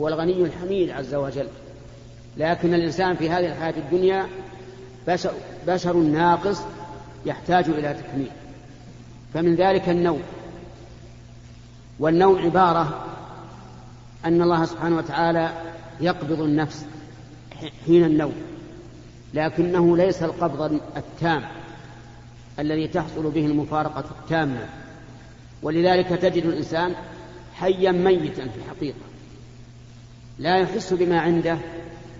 هو 0.00 0.08
الغني 0.08 0.42
الحميد 0.42 0.90
عز 0.90 1.14
وجل. 1.14 1.48
لكن 2.36 2.74
الإنسان 2.74 3.16
في 3.16 3.30
هذه 3.30 3.46
الحياة 3.46 3.74
الدنيا 3.76 4.26
بشر, 5.08 5.32
بشر 5.66 5.96
ناقص 5.96 6.60
يحتاج 7.26 7.68
إلى 7.68 7.94
تكميل. 7.94 8.30
فمن 9.34 9.54
ذلك 9.54 9.88
النوم. 9.88 10.22
والنوم 11.98 12.38
عبارة 12.38 13.06
أن 14.24 14.42
الله 14.42 14.64
سبحانه 14.64 14.96
وتعالى 14.96 15.52
يقبض 16.00 16.40
النفس 16.40 16.86
حين 17.86 18.04
النوم. 18.04 18.51
لكنه 19.34 19.96
ليس 19.96 20.22
القبض 20.22 20.80
التام 20.96 21.42
الذي 22.58 22.88
تحصل 22.88 23.30
به 23.30 23.46
المفارقة 23.46 24.04
التامة. 24.20 24.68
ولذلك 25.62 26.08
تجد 26.08 26.44
الإنسان 26.46 26.94
حيا 27.54 27.92
ميتا 27.92 28.48
في 28.48 28.58
الحقيقة. 28.64 28.96
لا 30.38 30.58
يحس 30.58 30.92
بما 30.92 31.20
عنده 31.20 31.58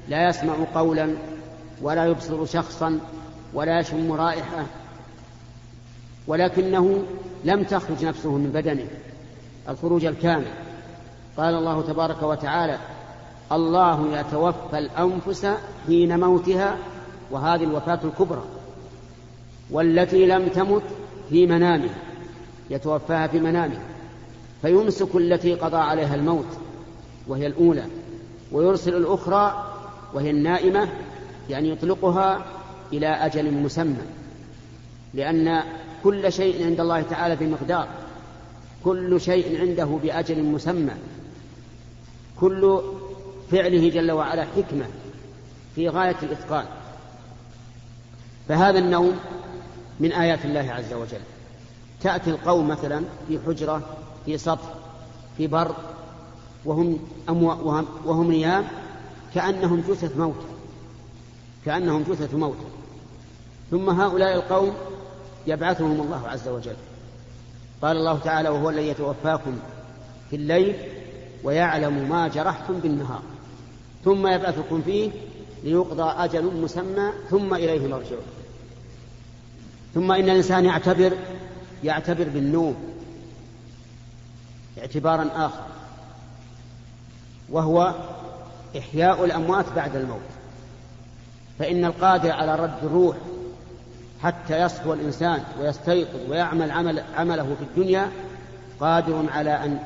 لا 0.09 0.29
يسمع 0.29 0.55
قولا 0.75 1.15
ولا 1.83 2.05
يبصر 2.05 2.47
شخصا 2.47 3.01
ولا 3.55 3.81
يشم 3.81 4.13
رائحة 4.13 4.67
ولكنه 6.27 7.03
لم 7.45 7.63
تخرج 7.63 8.05
نفسه 8.05 8.31
من 8.31 8.51
بدنه. 8.55 8.87
الخروج 9.69 10.05
الكامل. 10.05 10.51
قال 11.37 11.55
الله 11.55 11.83
تبارك 11.83 12.23
وتعالى 12.23 12.79
الله 13.53 14.19
يتوفى 14.19 14.79
الأنفس 14.79 15.47
حين 15.87 16.21
موتها 16.21 16.77
وهذه 17.33 17.65
الوفاة 17.65 17.99
الكبرى 18.05 18.45
والتي 19.71 20.27
لم 20.27 20.49
تمت 20.49 20.83
في 21.31 21.47
منامها 21.47 21.95
يتوفاها 22.71 23.27
في 23.27 23.41
منامها 23.41 23.83
فيمسك 24.63 25.17
التي 25.17 25.55
قضى 25.55 25.77
عليها 25.77 26.15
الموت 26.15 26.47
وهي 27.29 27.47
الأولى 27.47 27.85
ويرسل 28.53 28.97
الأخرى 28.97 29.75
وهي 30.15 30.31
النائمة 30.31 30.89
يعني 31.51 31.71
يطلقها 31.71 32.45
إلى 32.93 33.07
أجل 33.07 33.55
مسمى 33.55 34.05
لأن 35.15 35.63
كل 36.05 36.33
شيء 36.33 36.67
عند 36.67 36.81
الله 36.81 37.03
تعالى 37.03 37.37
بمقدار 37.37 37.89
كل 38.85 39.21
شيء 39.21 39.61
عنده 39.61 39.85
بأجل 39.85 40.43
مسمى 40.43 40.93
كل 42.41 42.81
فعله 43.51 43.89
جل 43.89 44.13
وعلا 44.13 44.45
حكمة 44.57 44.85
في 45.75 45.89
غاية 45.89 46.17
الإتقان. 46.23 46.65
فهذا 48.49 48.79
النوم 48.79 49.19
من 50.01 50.13
آيات 50.13 50.45
الله 50.45 50.73
عز 50.73 50.93
وجل. 50.93 51.21
تأتي 52.01 52.31
القوم 52.31 52.69
مثلا 52.69 53.05
في 53.29 53.39
حجرة 53.47 53.83
في 54.27 54.39
سطح 54.39 54.75
في 55.37 55.47
بر 55.47 55.75
وهم, 56.65 56.99
وهم, 57.29 57.87
وهم 58.05 58.33
نيام 58.33 58.65
كأنهم 59.35 59.85
جثث 59.89 60.17
موتى. 60.17 60.47
كأنهم 61.65 62.03
جثث 62.03 62.35
موتى. 62.35 62.67
ثم 63.71 63.91
هؤلاء 63.91 64.35
القوم 64.35 64.73
يبعثهم 65.47 66.01
الله 66.01 66.29
عز 66.29 66.49
وجل. 66.49 66.77
قال 67.83 67.97
الله 67.97 68.19
تعالى 68.19 68.49
وهو 68.49 68.71
الذي 68.71 68.89
يتوفاكم 68.89 69.59
في 70.31 70.37
الليل 70.37 70.77
ويعلم 71.45 72.09
ما 72.09 72.29
جرحتم 72.29 72.79
بالنهار. 72.79 73.23
ثم 74.05 74.27
يبعثكم 74.27 74.83
فيه 74.83 75.11
ليقضى 75.65 76.25
أجل 76.25 76.45
مسمى 76.45 77.11
ثم 77.31 77.55
إليه 77.55 77.89
مرجعون 77.89 78.25
ثم 79.95 80.13
إن 80.13 80.25
الإنسان 80.25 80.65
يعتبر 80.65 81.13
يعتبر 81.85 82.29
بالنوم 82.29 82.77
اعتبارا 84.79 85.29
آخر. 85.47 85.63
وهو 87.49 87.95
إحياء 88.79 89.25
الأموات 89.25 89.65
بعد 89.77 89.97
الموت. 89.97 90.21
فإن 91.59 91.85
القادر 91.85 92.31
على 92.31 92.55
رد 92.55 92.85
الروح 92.85 93.17
حتى 94.23 94.61
يصفو 94.61 94.93
الإنسان 94.93 95.43
ويستيقظ 95.61 96.31
ويعمل 96.31 96.71
عمل 96.71 97.03
عمله 97.17 97.57
في 97.59 97.65
الدنيا 97.65 98.11
قادر 98.81 99.27
على 99.31 99.65
أن 99.65 99.79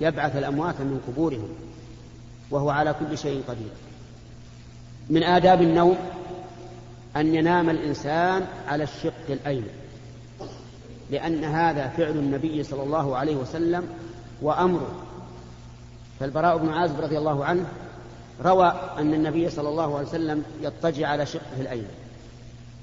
يبعث 0.00 0.36
الأموات 0.36 0.80
من 0.80 1.00
قبورهم. 1.06 1.48
وهو 2.50 2.70
على 2.70 2.94
كل 3.00 3.18
شيء 3.18 3.42
قدير. 3.48 3.72
من 5.10 5.22
آداب 5.22 5.62
النوم 5.62 5.96
أن 7.16 7.34
ينام 7.34 7.70
الإنسان 7.70 8.46
على 8.68 8.84
الشق 8.84 9.28
الأيمن 9.28 9.70
لأن 11.10 11.44
هذا 11.44 11.88
فعل 11.88 12.10
النبي 12.10 12.62
صلى 12.62 12.82
الله 12.82 13.16
عليه 13.16 13.36
وسلم 13.36 13.86
وأمره. 14.42 14.90
فالبراء 16.20 16.58
بن 16.58 16.68
عازب 16.68 17.00
رضي 17.00 17.18
الله 17.18 17.44
عنه 17.44 17.64
روى 18.44 18.72
أن 18.98 19.14
النبي 19.14 19.50
صلى 19.50 19.68
الله 19.68 19.96
عليه 19.96 20.08
وسلم 20.08 20.44
يضطجع 20.62 21.08
على 21.08 21.26
شقه 21.26 21.60
الأيمن. 21.60 21.94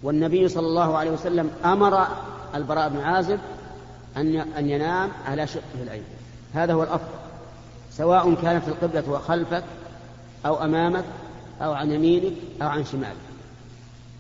والنبي 0.03 0.47
صلى 0.47 0.67
الله 0.67 0.97
عليه 0.97 1.12
وسلم 1.12 1.51
أمر 1.65 2.08
البراء 2.55 2.89
بن 2.89 2.99
عازب 2.99 3.39
أن 4.58 4.69
ينام 4.69 5.10
على 5.25 5.47
شقه 5.47 5.84
الأيمن. 5.84 6.19
هذا 6.53 6.73
هو 6.73 6.84
الأفضل 6.84 7.19
سواء 7.91 8.34
كانت 8.34 8.67
القبلة 8.67 9.19
خلفك 9.19 9.63
أو 10.45 10.63
أمامك 10.63 11.03
أو 11.62 11.74
عن 11.74 11.91
يمينك 11.91 12.34
أو 12.62 12.67
عن 12.67 12.86
شمالك. 12.86 13.15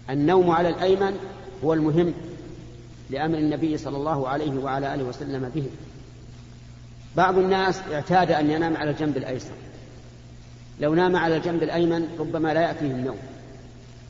النوم 0.09 0.51
على 0.51 0.69
الأيمن 0.69 1.17
هو 1.63 1.73
المهم 1.73 2.13
لأمر 3.09 3.37
النبي 3.37 3.77
صلى 3.77 3.97
الله 3.97 4.27
عليه 4.27 4.59
وعلى 4.59 4.93
آله 4.93 5.03
وسلم 5.03 5.49
به. 5.55 5.65
بعض 7.15 7.37
الناس 7.37 7.79
اعتاد 7.91 8.31
أن 8.31 8.51
ينام 8.51 8.77
على 8.77 8.91
الجنب 8.91 9.17
الأيسر. 9.17 9.55
لو 10.79 10.93
نام 10.93 11.15
على 11.15 11.37
الجنب 11.37 11.63
الأيمن 11.63 12.07
ربما 12.19 12.53
لا 12.53 12.61
يأتيه 12.61 12.91
النوم 12.91 13.17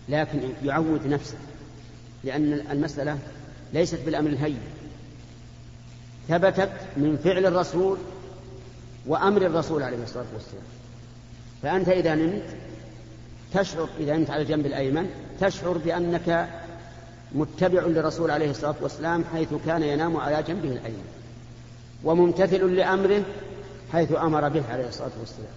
لكن 0.10 0.40
يعود 0.64 1.08
نفسه 1.08 1.38
لأن 2.24 2.54
المسألة 2.72 3.18
ليست 3.74 4.00
بالأمر 4.06 4.30
الهين. 4.30 4.60
ثبتت 6.28 6.72
من 6.98 7.18
فعل 7.24 7.46
الرسول 7.46 7.98
وأمر 9.08 9.42
الرسول 9.42 9.84
عليه 9.84 10.04
الصلاة 10.04 10.26
والسلام. 10.34 10.64
فأنت 11.64 11.90
إذا 11.90 12.16
نمت 12.16 12.44
تشعر 13.54 13.88
إذا 14.00 14.18
نمت 14.18 14.30
على 14.30 14.42
الجنب 14.42 14.66
الأيمن 14.66 15.10
تشعر 15.42 15.78
بأنك 15.78 16.50
متبع 17.36 17.82
للرسول 17.82 18.32
عليه 18.32 18.52
الصلاة 18.52 18.76
والسلام 18.82 19.24
حيث 19.34 19.48
كان 19.66 19.84
ينام 19.84 20.18
على 20.18 20.44
جنبه 20.44 20.72
الأيمن 20.72 21.06
وممتثل 22.04 22.76
لأمره 22.76 23.24
حيث 23.92 24.12
أمر 24.12 24.50
به 24.50 24.64
عليه 24.70 24.88
الصلاة 24.88 25.12
والسلام. 25.20 25.52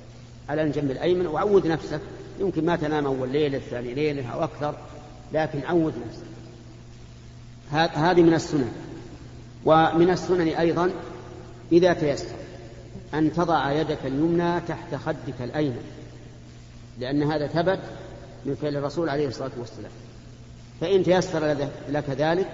على 0.49 0.63
الجنب 0.63 0.91
الأيمن 0.91 1.27
وعود 1.27 1.67
نفسك 1.67 2.01
يمكن 2.41 2.67
ما 2.67 2.77
تنام 2.77 3.07
أول 3.07 3.29
ليلة 3.29 3.59
الثاني 3.59 3.95
ليلة 3.95 4.33
أو 4.33 4.45
أكثر 4.45 4.75
لكن 5.33 5.61
عود 5.63 5.95
نفسك. 6.09 6.23
هذه 7.97 8.23
من 8.23 8.35
السنن. 8.35 8.73
ومن 9.65 10.11
السنن 10.11 10.49
أيضا 10.49 10.91
إذا 11.73 11.93
تيسر 11.93 12.35
أن 13.15 13.33
تضع 13.33 13.73
يدك 13.73 13.99
اليمنى 14.05 14.61
تحت 14.61 14.95
خدك 14.95 15.41
الأيمن. 15.41 16.02
لأن 17.03 17.23
هذا 17.23 17.47
ثبت 17.47 17.79
من 18.45 18.55
فعل 18.55 18.77
الرسول 18.77 19.09
عليه 19.09 19.29
الصلاة 19.29 19.51
والسلام. 19.59 19.91
فإن 20.81 21.03
تيسر 21.03 21.69
لك 21.89 22.11
ذلك 22.11 22.47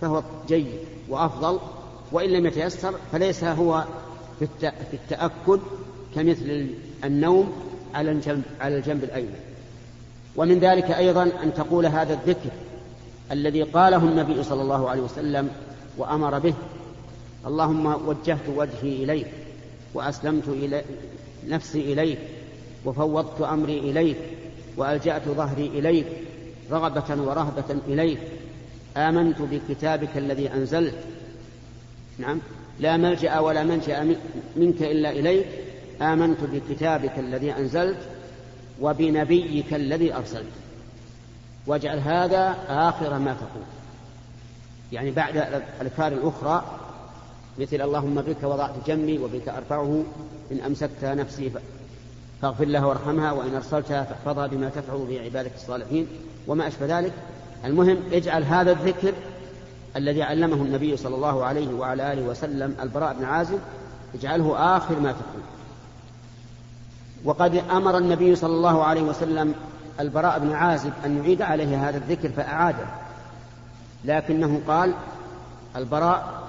فهو 0.00 0.22
جيد 0.48 0.78
وأفضل 1.08 1.58
وإن 2.12 2.30
لم 2.30 2.46
يتيسر 2.46 2.94
فليس 3.12 3.44
هو 3.44 3.84
في 4.38 4.48
التأكد 4.92 5.60
كمثل 6.14 6.66
النوم 7.04 7.52
على 7.94 8.10
الجنب, 8.10 8.42
على 8.60 8.76
الجنب 8.76 9.04
الأيمن. 9.04 9.36
ومن 10.36 10.58
ذلك 10.58 10.90
أيضا 10.90 11.22
أن 11.22 11.54
تقول 11.54 11.86
هذا 11.86 12.12
الذكر 12.14 12.50
الذي 13.32 13.62
قاله 13.62 13.96
النبي 13.96 14.42
صلى 14.42 14.62
الله 14.62 14.90
عليه 14.90 15.02
وسلم 15.02 15.50
وأمر 15.98 16.38
به 16.38 16.54
اللهم 17.46 17.86
وجهت 18.08 18.48
وجهي 18.56 19.04
إليك 19.04 19.26
وأسلمت 19.94 20.48
إلي 20.48 20.82
نفسي 21.48 21.92
إليك 21.92 22.18
وفوضت 22.84 23.40
أمري 23.40 23.78
إليك 23.78 24.16
وألجأت 24.76 25.28
ظهري 25.28 25.66
إليك 25.66 26.06
رغبة 26.70 27.22
ورهبة 27.22 27.76
إليك. 27.88 28.18
آمنت 28.96 29.36
بكتابك 29.42 30.16
الذي 30.16 30.52
أنزلت. 30.52 30.94
نعم. 32.18 32.40
لا 32.80 32.96
ملجأ 32.96 33.38
ولا 33.38 33.62
منجأ 33.62 34.16
منك 34.56 34.82
إلا 34.82 35.10
إليك. 35.10 35.46
آمنت 36.02 36.38
بكتابك 36.40 37.18
الذي 37.18 37.52
أنزلت 37.52 37.98
وبنبيك 38.80 39.74
الذي 39.74 40.14
أرسلت. 40.14 40.52
واجعل 41.66 41.98
هذا 41.98 42.56
آخر 42.68 43.18
ما 43.18 43.32
تقول. 43.32 43.64
يعني 44.92 45.10
بعد 45.10 45.36
الأذكار 45.36 46.12
الأخرى 46.12 46.64
مثل 47.58 47.80
اللهم 47.80 48.14
بك 48.14 48.42
وضعت 48.42 48.74
جنبي 48.86 49.18
وبك 49.18 49.48
أرفعه 49.48 50.04
إن 50.52 50.60
أمسكت 50.60 51.04
نفسي 51.04 51.50
فاغفر 52.42 52.64
لها 52.64 52.86
وارحمها 52.86 53.32
وإن 53.32 53.54
أرسلتها 53.54 54.04
فاحفظها 54.04 54.46
بما 54.46 54.68
تفعل 54.68 55.06
به 55.08 55.20
عبادك 55.20 55.50
الصالحين. 55.54 56.06
وما 56.46 56.68
أشبه 56.68 56.98
ذلك. 56.98 57.12
المهم 57.64 57.96
اجعل 58.12 58.44
هذا 58.44 58.72
الذكر 58.72 59.12
الذي 59.96 60.22
علمه 60.22 60.56
النبي 60.56 60.96
صلى 60.96 61.14
الله 61.14 61.44
عليه 61.44 61.74
وعلى 61.74 62.12
آله 62.12 62.22
وسلم 62.22 62.76
البراء 62.82 63.14
بن 63.14 63.24
عازب 63.24 63.58
اجعله 64.14 64.76
آخر 64.76 65.00
ما 65.00 65.12
تقول 65.12 65.42
وقد 67.24 67.54
أمر 67.70 67.98
النبي 67.98 68.36
صلى 68.36 68.54
الله 68.54 68.84
عليه 68.84 69.02
وسلم 69.02 69.54
البراء 70.00 70.38
بن 70.38 70.52
عازب 70.52 70.92
أن 71.04 71.16
يعيد 71.16 71.42
عليه 71.42 71.88
هذا 71.88 71.96
الذكر 71.96 72.28
فأعاده. 72.28 72.86
لكنه 74.04 74.60
قال 74.68 74.92
البراء 75.76 76.42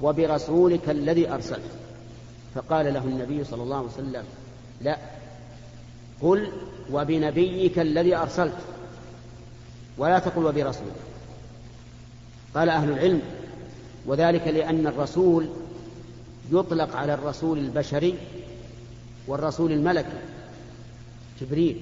وبرسولك 0.00 0.90
الذي 0.90 1.32
أرسلت. 1.32 1.70
فقال 2.54 2.94
له 2.94 3.04
النبي 3.04 3.44
صلى 3.44 3.62
الله 3.62 3.76
عليه 3.76 3.86
وسلم 3.86 4.24
لا 4.80 4.96
قل 6.22 6.48
وبنبيك 6.92 7.78
الذي 7.78 8.16
أرسلت 8.16 8.56
ولا 9.98 10.18
تقل 10.18 10.44
وبرسولك. 10.44 10.92
قال 12.54 12.68
أهل 12.68 12.90
العلم 12.90 13.22
وذلك 14.06 14.48
لأن 14.48 14.86
الرسول 14.86 15.46
يطلق 16.52 16.96
على 16.96 17.14
الرسول 17.14 17.58
البشري 17.58 18.14
والرسول 19.26 19.72
الملكي 19.72 20.18
جبريل 21.40 21.80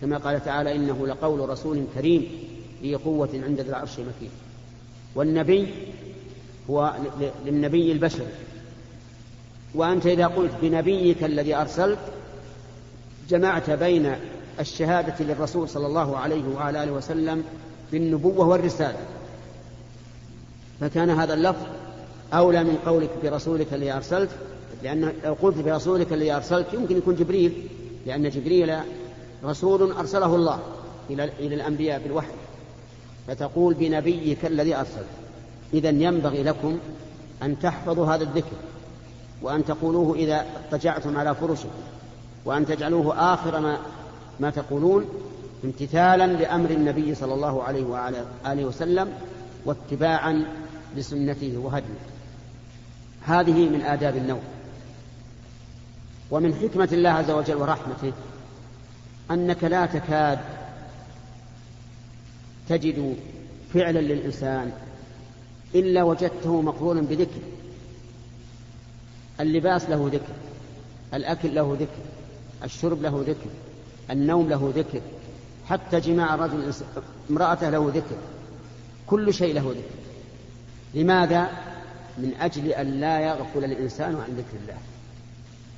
كما 0.00 0.18
قال 0.18 0.44
تعالى 0.44 0.76
إنه 0.76 1.06
لقول 1.06 1.48
رسول 1.48 1.84
كريم 1.94 2.26
ذي 2.82 2.94
قوة 2.94 3.28
عند 3.34 3.60
ذي 3.60 3.68
العرش 3.68 3.92
مكين. 3.92 4.30
والنبي 5.14 5.68
هو 6.70 6.94
للنبي 7.46 7.92
البشري. 7.92 8.26
وأنت 9.74 10.06
إذا 10.06 10.26
قلت 10.26 10.52
بنبيك 10.62 11.24
الذي 11.24 11.54
أرسلت 11.54 11.98
جمعت 13.28 13.70
بين 13.70 14.14
الشهادة 14.60 15.24
للرسول 15.24 15.68
صلى 15.68 15.86
الله 15.86 16.18
عليه 16.18 16.44
وعلى 16.56 16.84
آله 16.84 16.92
وسلم 16.92 17.44
بالنبوة 17.92 18.48
والرسالة. 18.48 18.98
فكان 20.80 21.10
هذا 21.10 21.34
اللفظ 21.34 21.66
أولى 22.32 22.64
من 22.64 22.78
قولك 22.86 23.10
برسولك 23.22 23.66
الذي 23.72 23.92
أرسلت 23.92 24.30
لأن 24.82 25.12
لو 25.24 25.36
قلت 25.42 25.58
برسولك 25.58 26.12
الذي 26.12 26.32
أرسلت 26.32 26.66
يمكن 26.72 26.96
يكون 26.96 27.14
جبريل 27.14 27.68
لأن 28.06 28.28
جبريل 28.28 28.76
رسول 29.44 29.92
أرسله 29.92 30.34
الله 30.34 30.60
إلى 31.10 31.24
إلى 31.24 31.54
الأنبياء 31.54 32.00
بالوحي. 32.02 32.32
فتقول 33.26 33.74
بنبيك 33.74 34.46
الذي 34.46 34.74
أرسلت. 34.74 35.06
إذا 35.74 35.88
ينبغي 35.88 36.42
لكم 36.42 36.78
أن 37.42 37.58
تحفظوا 37.58 38.06
هذا 38.06 38.22
الذكر 38.22 38.56
وأن 39.42 39.64
تقولوه 39.64 40.14
إذا 40.16 40.46
اضطجعتم 40.56 41.16
على 41.16 41.34
فرشكم. 41.34 41.68
وأن 42.44 42.66
تجعلوه 42.66 43.34
آخر 43.34 43.60
ما 43.60 43.78
ما 44.40 44.50
تقولون 44.50 45.08
امتثالا 45.64 46.26
لأمر 46.26 46.70
النبي 46.70 47.14
صلى 47.14 47.34
الله 47.34 47.62
عليه 47.62 47.84
وعلى 47.84 48.24
آله 48.46 48.64
وسلم 48.64 49.12
واتباعا 49.64 50.44
لسنته 50.96 51.58
وهديه. 51.58 51.98
هذه 53.22 53.68
من 53.68 53.80
آداب 53.80 54.16
النوم. 54.16 54.42
ومن 56.30 56.54
حكمة 56.54 56.88
الله 56.92 57.10
عز 57.10 57.30
وجل 57.30 57.56
ورحمته 57.56 58.12
أنك 59.30 59.64
لا 59.64 59.86
تكاد 59.86 60.38
تجد 62.68 63.16
فعلا 63.74 63.98
للإنسان 63.98 64.72
إلا 65.74 66.02
وجدته 66.02 66.62
مقرونا 66.62 67.00
بذكر. 67.00 67.40
اللباس 69.40 69.90
له 69.90 70.10
ذكر 70.12 70.32
الأكل 71.14 71.54
له 71.54 71.76
ذكر 71.80 72.17
الشرب 72.64 73.02
له 73.02 73.24
ذكر 73.26 73.50
النوم 74.10 74.48
له 74.48 74.72
ذكر 74.76 75.00
حتى 75.68 76.00
جماع 76.00 76.34
الرجل 76.34 76.72
امرأته 77.30 77.70
له 77.70 77.92
ذكر 77.94 78.16
كل 79.06 79.34
شيء 79.34 79.54
له 79.54 79.70
ذكر. 79.70 79.98
لماذا؟ 80.94 81.48
من 82.18 82.32
أجل 82.40 82.66
أن 82.66 82.86
لا 82.86 83.20
يغفل 83.20 83.64
الإنسان 83.64 84.14
عن 84.14 84.36
ذكر 84.36 84.62
الله. 84.62 84.78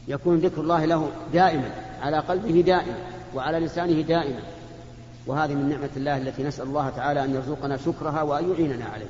يكون 0.09 0.39
ذكر 0.39 0.61
الله 0.61 0.85
له 0.85 1.11
دائما 1.33 1.71
على 2.03 2.19
قلبه 2.19 2.61
دائما 2.61 2.95
وعلى 3.35 3.59
لسانه 3.59 4.01
دائما. 4.01 4.41
وهذه 5.27 5.55
من 5.55 5.69
نعمة 5.69 5.91
الله 5.97 6.17
التي 6.17 6.43
نسأل 6.43 6.67
الله 6.67 6.91
تعالى 6.91 7.25
أن 7.25 7.35
يرزقنا 7.35 7.77
شكرها 7.77 8.23
وأن 8.23 8.53
يعيننا 8.53 8.85
عليها. 8.85 9.09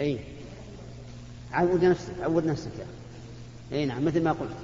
أي 0.00 0.18
عود 1.52 1.84
نفسك 1.84 2.14
عود 2.22 2.46
نفسك 2.46 2.86
أي 3.72 3.86
نعم 3.86 4.04
مثل 4.04 4.24
ما 4.24 4.32
قلت. 4.32 4.56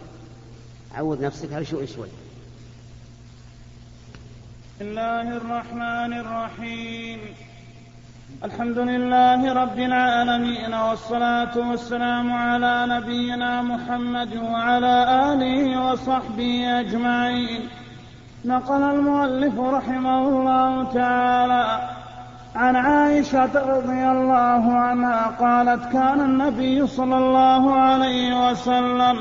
عود 0.94 1.24
نفسك 1.24 1.52
على 1.52 1.64
شوي 1.64 1.86
شوي. 1.86 2.08
بسم 4.76 4.88
الله 4.88 5.36
الرحمن 5.36 6.12
الرحيم. 6.12 7.20
الحمد 8.44 8.78
لله 8.78 9.52
رب 9.52 9.78
العالمين 9.78 10.74
والصلاة 10.74 11.70
والسلام 11.70 12.32
على 12.32 12.86
نبينا 12.88 13.62
محمد 13.62 14.36
وعلى 14.36 14.94
آله 15.32 15.86
وصحبه 15.86 16.80
أجمعين. 16.80 17.60
نقل 18.44 18.82
المؤلف 18.82 19.58
رحمه 19.58 20.28
الله 20.28 20.92
تعالى 20.92 21.95
عن 22.56 22.76
عائشة 22.76 23.76
رضي 23.76 24.08
الله 24.10 24.72
عنها 24.72 25.26
قالت 25.40 25.92
كان 25.92 26.20
النبي 26.20 26.86
صلى 26.86 27.18
الله 27.18 27.74
عليه 27.74 28.50
وسلم 28.50 29.16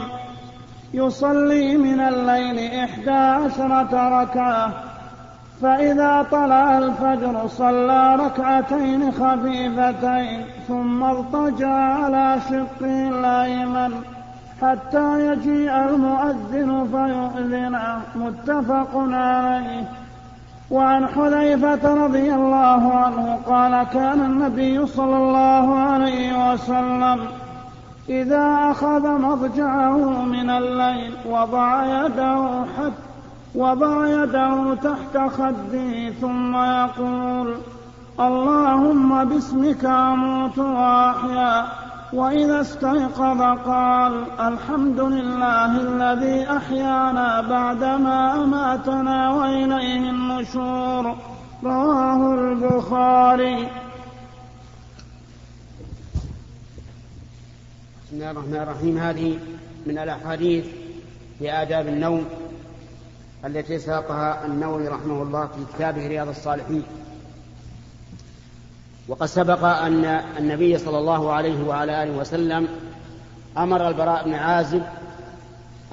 يصلي 0.94 1.78
من 1.78 2.00
الليل 2.00 2.74
إحدى 2.74 3.12
عشرة 3.12 4.22
ركعة 4.22 4.72
فإذا 5.62 6.28
طلع 6.32 6.78
الفجر 6.78 7.48
صلى 7.48 8.16
ركعتين 8.16 9.12
خفيفتين 9.12 10.46
ثم 10.68 11.04
اضطجع 11.04 11.74
على 11.74 12.38
شقه 12.50 13.10
الأيمن 13.10 13.92
حتى 14.62 15.28
يجيء 15.28 15.72
المؤذن 15.90 16.88
فيؤذن 16.92 17.80
متفق 18.16 18.90
عليه. 18.96 20.05
وعن 20.72 21.08
حذيفة 21.08 22.06
رضي 22.06 22.34
الله 22.34 22.94
عنه 22.94 23.40
قال 23.48 23.84
كان 23.84 24.22
النبي 24.22 24.86
صلى 24.86 25.18
الله 25.18 25.80
عليه 25.80 26.54
وسلم 26.54 27.20
إذا 28.10 28.72
أخذ 28.72 29.22
مضجعه 29.22 30.22
من 30.22 30.50
الليل 30.50 31.14
وضع 31.30 31.86
يده 31.86 32.66
حتى 32.78 33.06
وضع 33.56 34.08
يده 34.08 34.76
تحت 34.76 35.18
خده 35.38 36.10
ثم 36.22 36.56
يقول 36.56 37.56
اللهم 38.20 39.24
باسمك 39.24 39.86
أموت 39.86 40.58
وأحيا 40.58 41.66
وإذا 42.16 42.62
استيقظ 42.62 43.42
قال 43.66 44.14
الحمد 44.40 45.00
لله 45.00 45.72
الذي 45.82 46.58
أحيانا 46.58 47.42
بعدما 47.42 48.44
أماتنا 48.44 49.34
وإليه 49.34 50.10
النشور. 50.10 51.16
رواه 51.64 52.34
البخاري. 52.34 53.70
بسم 58.04 58.14
الله 58.14 58.32
الرحمن 58.32 58.56
الرحيم. 58.56 58.98
هذه 58.98 59.40
من 59.86 59.98
الأحاديث 59.98 60.66
في 61.40 61.52
آداب 61.52 61.88
النوم 61.88 62.26
التي 63.46 63.80
ساقها 63.80 64.46
النووي 64.46 64.88
رحمه 64.88 65.24
الله 65.24 65.48
في 65.48 65.76
كتابه 65.76 66.08
رياض 66.08 66.28
الصالحين. 66.28 66.84
وقد 69.08 69.26
سبق 69.26 69.64
أن 69.64 70.06
النبي 70.40 70.78
صلى 70.78 70.98
الله 70.98 71.32
عليه 71.32 71.64
وعلى 71.68 72.04
آله 72.04 72.18
وسلم 72.18 72.68
أمر 73.58 73.88
البراء 73.88 74.26
بن 74.26 74.34
عازب 74.34 74.82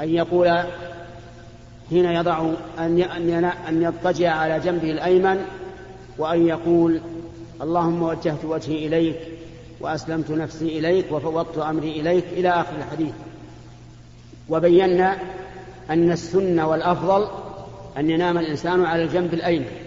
أن 0.00 0.08
يقول 0.08 0.48
حين 1.90 2.04
يضع 2.04 2.50
أن 2.78 3.02
أن 3.68 3.82
يضطجع 3.82 4.30
على 4.30 4.60
جنبه 4.60 4.90
الأيمن 4.90 5.44
وأن 6.18 6.46
يقول 6.46 7.00
اللهم 7.62 8.02
وجهت 8.02 8.44
وجهي 8.44 8.86
إليك 8.86 9.16
وأسلمت 9.80 10.30
نفسي 10.30 10.78
إليك 10.78 11.12
وفوضت 11.12 11.58
أمري 11.58 12.00
إليك 12.00 12.24
إلى 12.32 12.48
آخر 12.48 12.76
الحديث. 12.78 13.14
وبينا 14.48 15.16
أن 15.90 16.12
السنة 16.12 16.68
والأفضل 16.68 17.28
أن 17.98 18.10
ينام 18.10 18.38
الإنسان 18.38 18.84
على 18.84 19.02
الجنب 19.02 19.34
الأيمن. 19.34 19.81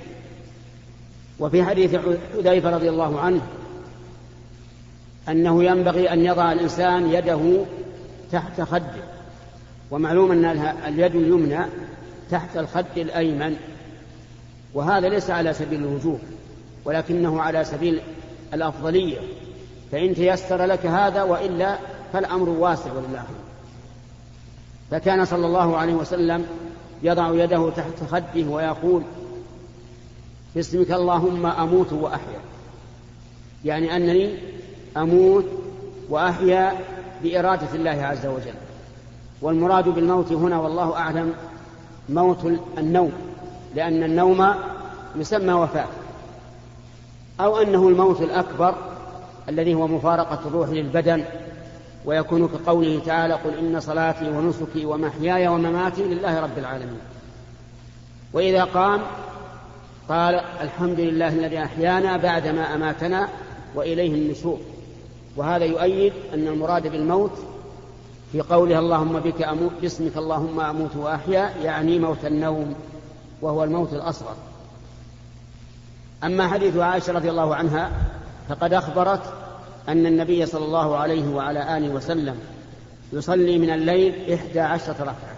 وفي 1.40 1.64
حديث 1.64 1.96
حذيفة 2.36 2.70
رضي 2.70 2.90
الله 2.90 3.20
عنه 3.20 3.42
أنه 5.30 5.64
ينبغي 5.64 6.14
أن 6.14 6.26
يضع 6.26 6.52
الإنسان 6.52 7.10
يده 7.12 7.66
تحت 8.32 8.62
خده 8.62 9.04
ومعلوم 9.92 10.32
أن 10.32 10.46
اليد 10.88 11.16
اليمنى 11.16 11.60
تحت 12.32 12.58
الخد 12.58 12.98
الأيمن 12.98 13.56
وهذا 14.74 15.10
ليس 15.10 15.30
على 15.30 15.54
سبيل 15.54 15.80
الوجوب 15.80 16.20
ولكنه 16.86 17.42
على 17.42 17.64
سبيل 17.64 18.02
الأفضلية 18.54 19.18
فإن 19.92 20.16
تيسر 20.16 20.66
لك 20.66 20.86
هذا 20.86 21.24
وإلا 21.24 21.78
فالأمر 22.14 22.50
واسع 22.50 22.92
ولله 22.92 23.24
فكان 24.92 25.26
صلى 25.26 25.46
الله 25.46 25.78
عليه 25.78 25.94
وسلم 25.94 26.46
يضع 27.04 27.44
يده 27.44 27.70
تحت 27.70 28.04
خده 28.12 28.50
ويقول 28.50 29.04
باسمك 30.56 30.92
اللهم 30.92 31.46
أموت 31.46 31.94
وأحيا. 31.94 32.40
يعني 33.66 33.96
أنني 33.96 34.38
أموت 34.98 35.46
وأحيا 36.10 36.74
بإرادة 37.24 37.68
الله 37.76 38.06
عز 38.06 38.26
وجل. 38.26 38.54
والمراد 39.42 39.90
بالموت 39.90 40.32
هنا 40.32 40.60
والله 40.60 40.94
أعلم 40.98 41.34
موت 42.10 42.46
النوم 42.78 43.12
لأن 43.76 44.04
النوم 44.04 44.54
يسمى 45.16 45.54
وفاة. 45.54 45.88
أو 47.40 47.58
أنه 47.58 47.88
الموت 47.88 48.22
الأكبر 48.22 48.76
الذي 49.50 49.74
هو 49.74 49.88
مفارقة 49.88 50.40
الروح 50.48 50.70
للبدن 50.70 51.24
ويكون 52.06 52.48
كقوله 52.48 53.02
تعالى 53.06 53.34
قل 53.34 53.54
إن 53.60 53.80
صلاتي 53.80 54.30
ونسكي 54.30 54.86
ومحياي 54.86 55.48
ومماتي 55.48 56.04
لله 56.04 56.40
رب 56.40 56.58
العالمين. 56.58 57.00
وإذا 58.34 58.64
قام 58.64 59.02
قال 60.10 60.36
الحمد 60.62 61.00
لله 61.00 61.28
الذي 61.28 61.64
أحيانا 61.64 62.18
بعدما 62.18 62.76
أماتنا 62.76 63.30
وإليه 63.76 64.14
النشور. 64.14 64.60
وهذا 65.36 65.66
يؤيد 65.66 66.14
أن 66.34 66.48
المراد 66.48 66.88
بالموت 66.88 67.32
في 68.32 68.42
قولها 68.42 68.80
اللهم 68.80 69.20
بك 69.20 69.42
أموت 69.42 69.72
باسمك 69.82 70.18
اللهم 70.18 70.60
أموت 70.60 70.96
وأحيا 70.96 71.50
يعني 71.64 72.00
موت 72.00 72.26
النوم 72.26 72.76
وهو 73.42 73.64
الموت 73.64 73.94
الأصغر. 73.94 74.36
أما 76.24 76.48
حديث 76.48 76.78
عائشة 76.78 77.14
رضي 77.14 77.30
الله 77.30 77.56
عنها 77.56 77.92
فقد 78.50 78.74
أخبرت 78.74 79.22
أن 79.90 80.06
النبي 80.06 80.46
صلى 80.46 80.66
الله 80.66 80.98
عليه 80.98 81.36
وعلى 81.36 81.78
آله 81.78 81.90
وسلم 81.90 82.40
يصلي 83.14 83.58
من 83.58 83.70
الليل 83.70 84.34
إحدى 84.34 84.60
عشرة 84.60 84.96
ركعة 85.02 85.36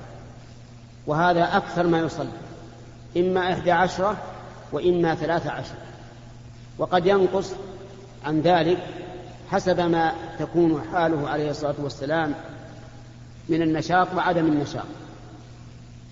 وهذا 1.08 1.58
أكثر 1.58 1.88
ما 1.88 2.00
يصلي. 2.00 2.28
إما 3.18 3.54
إحدى 3.54 3.72
عشرة 3.72 4.18
وإما 4.72 5.16
ثلاثة 5.16 5.52
عشر. 5.52 5.76
وقد 6.78 7.06
ينقص 7.06 7.52
عن 8.26 8.42
ذلك 8.42 8.78
حسب 9.52 9.80
ما 9.80 10.14
تكون 10.40 10.84
حاله 10.94 11.30
عليه 11.30 11.50
الصلاة 11.50 11.76
والسلام 11.80 12.34
من 13.50 13.62
النشاط 13.62 14.08
وعدم 14.16 14.46
النشاط. 14.46 14.86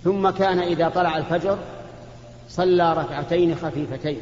ثم 0.03 0.29
كان 0.29 0.59
إذا 0.59 0.89
طلع 0.89 1.17
الفجر 1.17 1.57
صلى 2.49 2.93
ركعتين 2.93 3.55
خفيفتين 3.55 4.21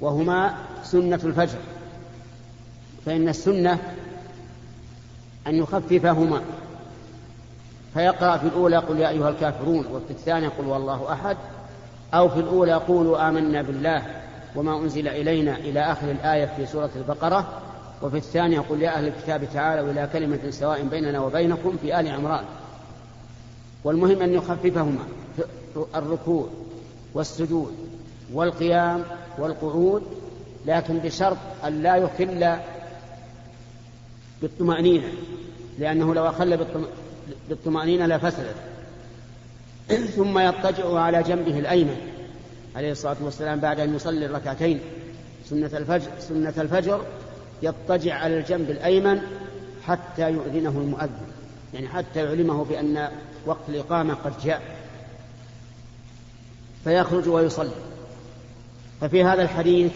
وهما 0.00 0.54
سنة 0.84 1.20
الفجر. 1.24 1.58
فإن 3.06 3.28
السنة 3.28 3.78
أن 5.46 5.54
يخففهما. 5.54 6.42
فيقرأ 7.94 8.36
في 8.36 8.46
الأولى 8.46 8.76
قل 8.76 8.98
يا 8.98 9.08
أيها 9.08 9.28
الكافرون 9.28 9.86
وفي 9.86 10.10
الثانية 10.10 10.48
قل 10.48 10.66
والله 10.66 11.12
أحد. 11.12 11.36
أو 12.14 12.28
في 12.28 12.40
الأولى 12.40 12.72
قولوا 12.74 13.28
آمنا 13.28 13.62
بالله 13.62 14.02
وما 14.56 14.78
أنزل 14.78 15.08
إلينا 15.08 15.56
إلى 15.56 15.80
آخر 15.80 16.10
الآية 16.10 16.46
في 16.56 16.66
سورة 16.66 16.90
البقرة 16.96 17.60
وفي 18.02 18.16
الثانية 18.16 18.60
قل 18.60 18.82
يا 18.82 18.90
أهل 18.90 19.06
الكتاب 19.06 19.48
تعالوا 19.54 19.90
إلى 19.90 20.08
كلمة 20.12 20.50
سواء 20.50 20.82
بيننا 20.82 21.20
وبينكم 21.20 21.76
في 21.82 22.00
آل 22.00 22.08
عمران. 22.08 22.44
والمهم 23.84 24.22
أن 24.22 24.34
يخففهما 24.34 25.04
الركوع 25.94 26.48
والسجود 27.14 27.74
والقيام 28.32 29.04
والقعود 29.38 30.02
لكن 30.66 30.98
بشرط 30.98 31.36
أن 31.64 31.82
لا 31.82 31.96
يخل 31.96 32.56
بالطمأنينة 34.42 35.08
لأنه 35.78 36.14
لو 36.14 36.28
أخل 36.28 36.66
بالطمأنينة 37.48 38.06
لفسدت 38.06 38.69
ثم 40.16 40.38
يضطجع 40.38 40.98
على 40.98 41.22
جنبه 41.22 41.58
الأيمن 41.58 41.96
عليه 42.76 42.92
الصلاة 42.92 43.16
والسلام 43.20 43.60
بعد 43.60 43.80
أن 43.80 43.94
يصلي 43.94 44.26
الركعتين. 44.26 44.80
سنة 45.44 45.70
الفجر 45.74 46.10
سنة 46.20 46.54
الفجر 46.58 47.04
يضطجع 47.62 48.14
على 48.14 48.38
الجنب 48.38 48.70
الأيمن 48.70 49.20
حتى 49.86 50.30
يؤذنه 50.30 50.70
المؤذن. 50.70 51.30
يعني 51.74 51.88
حتى 51.88 52.24
يعلمه 52.24 52.64
بأن 52.64 53.08
وقت 53.46 53.68
الإقامة 53.68 54.14
قد 54.14 54.32
جاء. 54.44 54.62
فيخرج 56.84 57.28
ويصلي. 57.28 57.70
ففي 59.00 59.24
هذا 59.24 59.42
الحديث 59.42 59.92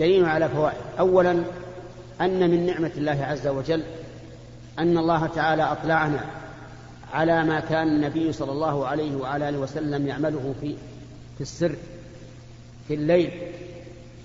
دليل 0.00 0.24
على 0.24 0.48
فوائد. 0.48 0.78
أولا 0.98 1.42
أن 2.20 2.50
من 2.50 2.66
نعمة 2.66 2.90
الله 2.96 3.24
عز 3.24 3.46
وجل 3.46 3.82
أن 4.78 4.98
الله 4.98 5.26
تعالى 5.26 5.62
أطلعنا 5.62 6.41
على 7.12 7.44
ما 7.44 7.60
كان 7.60 7.88
النبي 7.88 8.32
صلى 8.32 8.52
الله 8.52 8.86
عليه 8.86 9.16
وعلى 9.16 9.48
آله 9.48 9.58
وسلم 9.58 10.06
يعمله 10.06 10.54
في 10.60 10.74
في 11.34 11.40
السر 11.40 11.76
في 12.88 12.94
الليل 12.94 13.30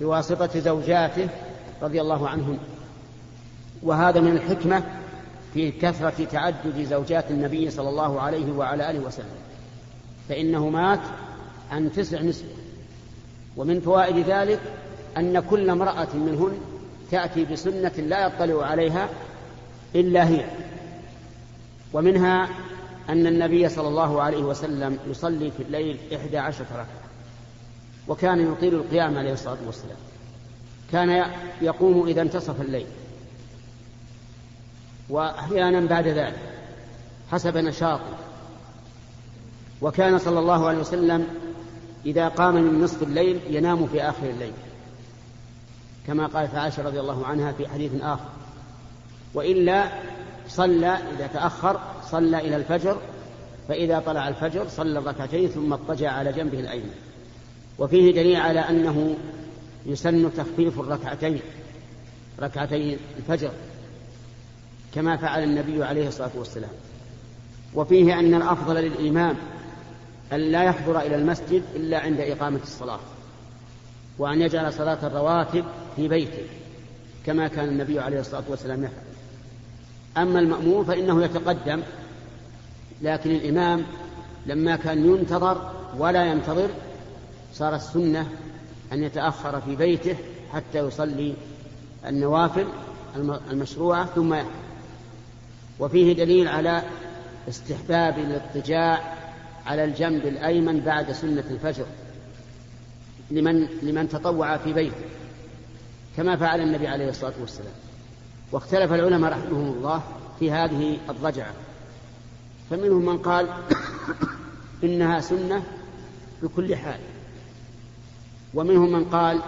بواسطة 0.02 0.60
زوجاته 0.60 1.28
رضي 1.82 2.02
الله 2.02 2.30
عنهم. 2.30 2.58
وهذا 3.84 4.22
من 4.22 4.32
الحكمة 4.32 4.84
في 5.54 5.72
كثرة 5.72 6.26
تعدد 6.32 6.84
زوجات 6.90 7.32
النبي 7.32 7.70
صلى 7.70 7.90
الله 7.90 8.22
عليه 8.22 8.52
وعلى 8.52 8.90
آله 8.90 9.00
وسلم. 9.00 9.38
فإنه 10.30 10.70
مات 10.70 11.00
عن 11.72 11.92
تسع 11.92 12.22
نسوة 12.22 12.50
ومن 13.58 13.80
فوائد 13.80 14.18
ذلك 14.18 14.60
أن 15.18 15.40
كل 15.40 15.70
امرأة 15.70 16.08
منهن 16.16 16.58
تأتي 17.12 17.46
بسنة 17.46 17.92
لا 17.98 18.28
يطلع 18.28 18.66
عليها 18.66 19.10
إلا 19.96 20.28
هي. 20.28 20.46
ومنها 21.94 22.50
أن 23.10 23.28
النبي 23.28 23.70
صلى 23.70 23.88
الله 23.88 24.22
عليه 24.22 24.44
وسلم 24.44 25.00
يصلي 25.08 25.52
في 25.52 25.64
الليل 25.64 25.98
إحدى 26.16 26.38
عشرة 26.38 26.68
ركعة 26.72 27.08
وكان 28.08 28.52
يطيل 28.52 28.74
القيام 28.74 29.18
عليه 29.18 29.34
الصلاة 29.34 29.58
والسلام. 29.66 29.98
كان 30.92 31.26
يقوم 31.62 32.08
إذا 32.08 32.22
انتصف 32.22 32.62
الليل. 32.62 32.88
وأحيانا 35.10 35.88
بعد 35.88 36.08
ذلك 36.08 36.40
حسب 37.32 37.58
نشاطه. 37.58 38.18
وكان 39.82 40.18
صلى 40.18 40.40
الله 40.40 40.68
عليه 40.68 40.80
وسلم 40.80 41.28
إذا 42.06 42.28
قام 42.28 42.56
من 42.56 42.82
نصف 42.82 43.04
الليل 43.04 43.40
ينام 43.50 43.88
في 43.88 44.02
آخر 44.02 44.30
الليل. 44.30 44.54
كما 46.08 46.28
قالت 46.28 46.56
عائشة 46.56 46.84
رضي 46.84 47.00
الله 47.00 47.26
عنها 47.26 47.52
في 47.52 47.68
حديث 47.68 47.92
آخر. 48.02 48.30
وإلا 49.34 49.90
صلى 50.50 50.88
إذا 50.88 51.28
تأخر 51.28 51.80
صلى 52.12 52.40
إلى 52.40 52.56
الفجر 52.56 52.98
فإذا 53.68 54.00
طلع 54.00 54.28
الفجر 54.28 54.68
صلى 54.68 55.00
الركعتين 55.00 55.50
ثم 55.50 55.74
اضطجع 55.74 56.12
على 56.12 56.34
جنبه 56.34 56.60
الأيمن. 56.60 56.94
وفيه 57.80 58.14
دليل 58.14 58.36
على 58.36 58.60
أنه 58.60 59.16
يسن 59.86 60.34
تخفيف 60.38 60.80
الركعتين 60.80 61.40
ركعتي 62.40 62.98
الفجر 63.18 63.52
كما 64.96 65.18
فعل 65.18 65.44
النبي 65.44 65.84
عليه 65.84 66.08
الصلاة 66.08 66.32
والسلام. 66.36 66.70
وفيه 67.76 68.20
أن 68.20 68.34
الأفضل 68.34 68.76
للإمام 68.76 69.36
أن 70.34 70.40
لا 70.40 70.64
يحضر 70.64 71.00
إلى 71.00 71.16
المسجد 71.16 71.64
إلا 71.76 72.00
عند 72.00 72.20
إقامة 72.20 72.60
الصلاة 72.64 73.00
وأن 74.18 74.42
يجعل 74.42 74.74
صلاة 74.74 75.08
الرواتب 75.08 75.66
في 75.96 76.08
بيته 76.08 76.44
كما 77.26 77.48
كان 77.48 77.68
النبي 77.68 78.00
عليه 78.00 78.20
الصلاة 78.20 78.44
والسلام 78.50 78.84
يفعل. 78.84 79.07
أما 80.18 80.40
المأمور 80.40 80.86
فإنه 80.86 81.24
يتقدم 81.24 81.82
لكن 83.02 83.32
الإمام 83.32 83.86
لما 84.46 84.76
كان 84.76 85.06
ينتظر 85.06 85.72
ولا 85.98 86.26
ينتظر 86.26 86.70
صار 87.54 87.76
السنة 87.76 88.30
أن 88.94 89.04
يتأخر 89.04 89.62
في 89.62 89.76
بيته 89.76 90.16
حتى 90.54 90.80
يصلي 90.80 91.34
النوافل 92.08 92.68
المشروعة 93.52 94.06
ثم 94.06 94.34
يحضر 94.34 94.50
وفيه 95.80 96.14
دليل 96.14 96.48
على 96.48 96.84
استحباب 97.50 98.20
الاضطجاع 98.20 99.14
على 99.66 99.84
الجنب 99.84 100.26
الأيمن 100.26 100.80
بعد 100.80 101.12
سنة 101.12 101.44
الفجر 101.52 101.86
لمن 103.32 103.68
لمن 103.82 104.10
تطوع 104.10 104.58
في 104.58 104.74
بيته 104.74 104.96
كما 106.18 106.36
فعل 106.36 106.62
النبي 106.62 106.88
عليه 106.88 107.10
الصلاة 107.10 107.34
والسلام. 107.42 107.87
واختلف 108.52 108.94
العلماء 108.94 109.32
رحمهم 109.32 109.74
الله 109.78 110.04
في 110.40 110.52
هذه 110.52 110.98
الضجعة. 111.10 111.54
فمنهم 112.70 113.06
من 113.06 113.18
قال 113.18 113.50
إنها 114.84 115.20
سنة 115.20 115.64
بكل 116.44 116.76
حال. 116.76 117.00
ومنهم 118.54 118.92
من 118.92 119.06
قال 119.06 119.42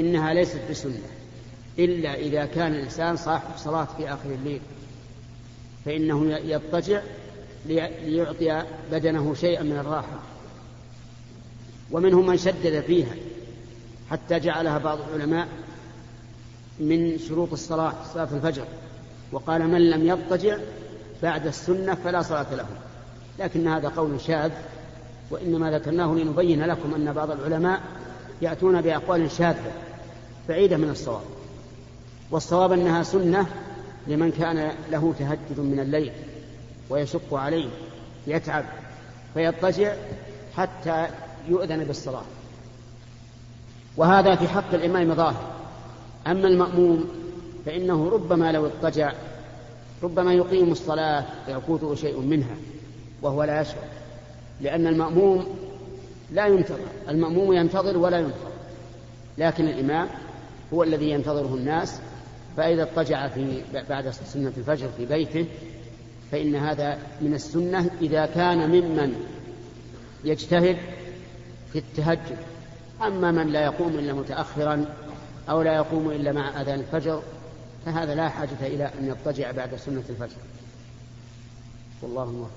إنها 0.00 0.34
ليست 0.34 0.60
بسنة. 0.70 1.08
إلا 1.78 2.14
إذا 2.14 2.46
كان 2.46 2.74
الإنسان 2.74 3.16
صاحب 3.16 3.56
صلاة 3.56 3.88
في 3.96 4.12
آخر 4.12 4.30
الليل. 4.30 4.60
فإنه 5.84 6.32
يضطجع 6.32 7.02
ليعطي 7.66 8.64
بدنه 8.92 9.34
شيئا 9.34 9.62
من 9.62 9.78
الراحة. 9.78 10.18
ومنهم 11.90 12.26
من 12.26 12.36
شدد 12.36 12.80
فيها 12.80 13.14
حتى 14.10 14.38
جعلها 14.40 14.78
بعض 14.78 14.98
العلماء 15.00 15.48
من 16.80 17.18
شروط 17.28 17.52
الصلاة 17.52 17.92
صلاة 18.14 18.28
الفجر. 18.32 18.64
وقال 19.32 19.68
من 19.68 19.90
لم 19.90 20.08
يضطجع 20.08 20.56
بعد 21.22 21.46
السنة 21.46 21.94
فلا 21.94 22.22
صلاة 22.22 22.54
له. 22.54 22.66
لكن 23.38 23.68
هذا 23.68 23.88
قول 23.88 24.20
شاذ 24.20 24.52
وإنما 25.30 25.70
ذكرناه 25.70 26.14
لنبين 26.14 26.64
لكم 26.64 26.94
أن 26.94 27.12
بعض 27.12 27.30
العلماء 27.30 27.80
يأتون 28.42 28.80
بأقوال 28.80 29.30
شاذة 29.30 29.72
بعيدة 30.48 30.76
من 30.76 30.90
الصواب. 30.90 31.22
والصواب 32.30 32.72
أنها 32.72 33.02
سنة 33.02 33.46
لمن 34.06 34.30
كان 34.30 34.72
له 34.90 35.14
تهجد 35.18 35.60
من 35.60 35.80
الليل 35.80 36.12
ويشق 36.90 37.34
عليه 37.34 37.68
يتعب 38.26 38.64
فيضطجع 39.34 39.94
حتى 40.56 41.06
يؤذن 41.48 41.84
بالصلاة. 41.84 42.24
وهذا 43.96 44.34
في 44.34 44.48
حق 44.48 44.74
الإمام 44.74 45.14
ظاهر. 45.14 45.57
أما 46.26 46.48
المأموم 46.48 47.08
فإنه 47.66 48.10
ربما 48.10 48.52
لو 48.52 48.66
اضطجع 48.66 49.12
ربما 50.02 50.34
يقيم 50.34 50.72
الصلاة 50.72 51.24
يفوته 51.48 51.94
شيء 51.94 52.20
منها 52.20 52.56
وهو 53.22 53.44
لا 53.44 53.60
يشعر. 53.60 53.84
لأن 54.60 54.86
المأموم 54.86 55.46
لا 56.32 56.46
ينتظر 56.46 56.78
المأموم 57.08 57.52
ينتظر 57.52 57.98
ولا 57.98 58.18
ينتظر. 58.18 58.50
لكن 59.38 59.68
الإمام 59.68 60.08
هو 60.74 60.82
الذي 60.82 61.10
ينتظره 61.10 61.54
الناس 61.54 62.00
فإذا 62.56 62.82
اضطجع 62.82 63.28
في 63.28 63.62
بعد 63.88 64.10
سنة 64.10 64.52
الفجر 64.56 64.88
في 64.96 65.06
بيته 65.06 65.46
فإن 66.32 66.54
هذا 66.54 66.98
من 67.20 67.34
السنة 67.34 67.90
إذا 68.00 68.26
كان 68.26 68.70
ممن 68.70 69.14
يجتهد 70.24 70.76
في 71.72 71.78
التهجد. 71.78 72.36
أما 73.02 73.32
من 73.32 73.46
لا 73.46 73.64
يقوم 73.64 73.88
إلا 73.88 74.12
متأخرا 74.12 74.84
أو 75.50 75.62
لا 75.62 75.74
يقوم 75.74 76.10
إلا 76.10 76.32
مع 76.32 76.60
أذان 76.60 76.80
الفجر 76.80 77.22
فهذا 77.86 78.14
لا 78.14 78.28
حاجة 78.28 78.60
إلى 78.62 78.84
أن 78.84 79.06
يضطجع 79.06 79.50
بعد 79.50 79.74
سنة 79.76 80.02
الفجر. 80.10 80.36
والله 82.02 82.24
موفق. 82.24 82.50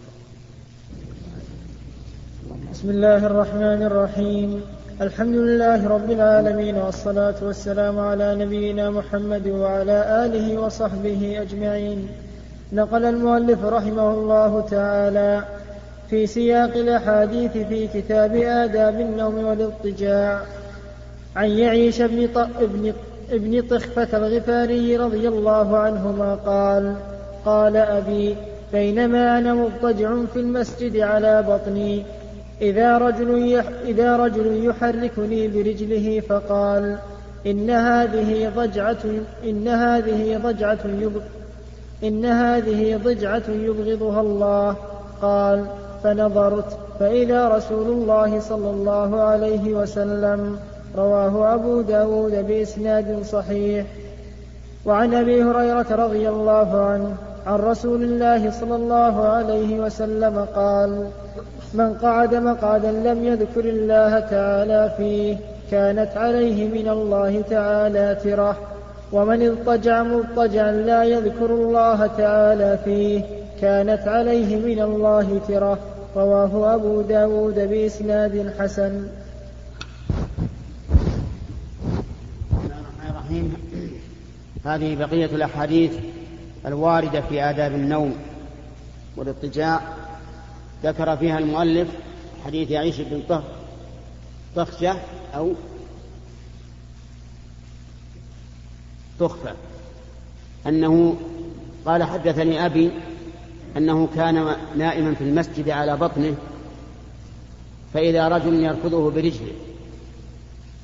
بسم 2.71 2.89
الله 2.89 3.25
الرحمن 3.25 3.83
الرحيم. 3.83 4.61
الحمد 5.01 5.35
لله 5.35 5.87
رب 5.87 6.11
العالمين 6.11 6.75
والصلاة 6.75 7.35
والسلام 7.41 7.99
على 7.99 8.35
نبينا 8.35 8.89
محمد 8.89 9.47
وعلى 9.47 10.25
آله 10.25 10.57
وصحبه 10.57 11.41
أجمعين. 11.41 12.07
نقل 12.73 13.05
المؤلف 13.05 13.65
رحمه 13.65 14.11
الله 14.11 14.61
تعالى 14.61 15.43
في 16.09 16.27
سياق 16.27 16.73
الأحاديث 16.75 17.51
في 17.51 17.87
كتاب 17.87 18.35
آداب 18.35 18.99
النوم 18.99 19.35
والاضطجاع 19.45 20.41
عن 21.35 21.49
يعيش 21.49 22.01
بن, 22.01 22.29
ابن, 22.35 22.93
ابن 23.31 23.61
طخفة 23.61 24.17
الغفاري 24.17 24.97
رضي 24.97 25.27
الله 25.27 25.77
عنهما 25.77 26.35
قال 26.35 26.95
قال 27.45 27.77
أبي 27.77 28.35
بينما 28.73 29.37
أنا 29.37 29.53
مضطجع 29.53 30.15
في 30.33 30.39
المسجد 30.39 30.97
على 30.97 31.43
بطني 31.47 32.03
إذا 32.61 32.97
رجل, 32.97 33.47
يح 33.47 33.65
إذا 33.85 34.17
رجل 34.17 34.65
يحركني 34.65 35.47
برجله 35.47 36.19
فقال 36.19 36.97
إن 37.47 37.69
هذه 37.69 38.51
ضجعة 38.55 39.03
إن 39.43 39.67
هذه 39.67 40.37
ضجعة 40.37 40.79
إن 42.03 42.25
هذه 42.25 42.99
ضجعة 43.03 43.43
يبغضها 43.49 44.21
الله. 44.21 44.75
قال 45.21 45.65
فنظرت 46.03 46.77
فإذا 46.99 47.47
رسول 47.47 47.87
الله 47.87 48.39
صلى 48.39 48.69
الله 48.69 49.21
عليه 49.21 49.73
وسلم. 49.73 50.59
رواه 50.97 51.53
أبو 51.53 51.81
داود 51.81 52.47
بإسناد 52.47 53.23
صحيح. 53.23 53.85
وعن 54.85 55.13
أبي 55.13 55.43
هريرة 55.43 55.85
رضي 55.91 56.29
الله 56.29 56.81
عنه 56.81 57.15
عن 57.47 57.59
رسول 57.59 58.03
الله 58.03 58.51
صلى 58.51 58.75
الله 58.75 59.27
عليه 59.27 59.79
وسلم 59.79 60.45
قال 60.55 61.07
من 61.73 61.93
قعد 61.93 62.35
مقعدا 62.35 62.91
لم 62.91 63.25
يذكر 63.25 63.65
الله 63.65 64.19
تعالى 64.19 64.91
فيه 64.97 65.37
كانت 65.71 66.17
عليه 66.17 66.67
من 66.67 66.89
الله 66.89 67.41
تعالى 67.49 68.17
ترة. 68.23 68.57
ومن 69.11 69.47
اضطجع 69.47 70.03
مضطجعا 70.03 70.71
لا 70.71 71.03
يذكر 71.03 71.45
الله 71.45 72.07
تعالى 72.07 72.79
فيه 72.85 73.21
كانت 73.61 74.07
عليه 74.07 74.55
من 74.55 74.81
الله 74.81 75.39
ترة. 75.47 75.77
رواه 76.15 76.75
أبو 76.75 77.01
داود 77.01 77.59
بإسناد 77.59 78.53
حسن. 78.59 79.03
الرحيم 83.31 83.53
هذه 84.65 84.95
بقية 84.95 85.25
الأحاديث 85.25 85.91
الواردة 86.65 87.21
في 87.21 87.43
آداب 87.43 87.73
النوم 87.73 88.15
والاضطجاع 89.17 89.81
ذكر 90.83 91.17
فيها 91.17 91.39
المؤلف 91.39 91.87
حديث 92.45 92.71
يعيش 92.71 93.01
بن 93.01 93.21
طه 93.29 93.43
طخشة 94.55 94.95
أو 95.35 95.53
تخفى 99.19 99.53
أنه 100.67 101.15
قال 101.85 102.03
حدثني 102.03 102.65
أبي 102.65 102.91
أنه 103.77 104.07
كان 104.15 104.55
نائما 104.77 105.13
في 105.13 105.23
المسجد 105.23 105.69
على 105.69 105.97
بطنه 105.97 106.35
فإذا 107.93 108.27
رجل 108.27 108.53
يركضه 108.53 109.11
برجله 109.11 109.53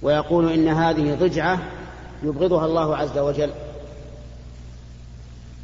ويقول 0.02 0.52
إن 0.52 0.68
هذه 0.68 1.16
ضجعة 1.16 1.77
يبغضها 2.24 2.66
الله 2.66 2.98
عز 2.98 3.18
وجل. 3.18 3.50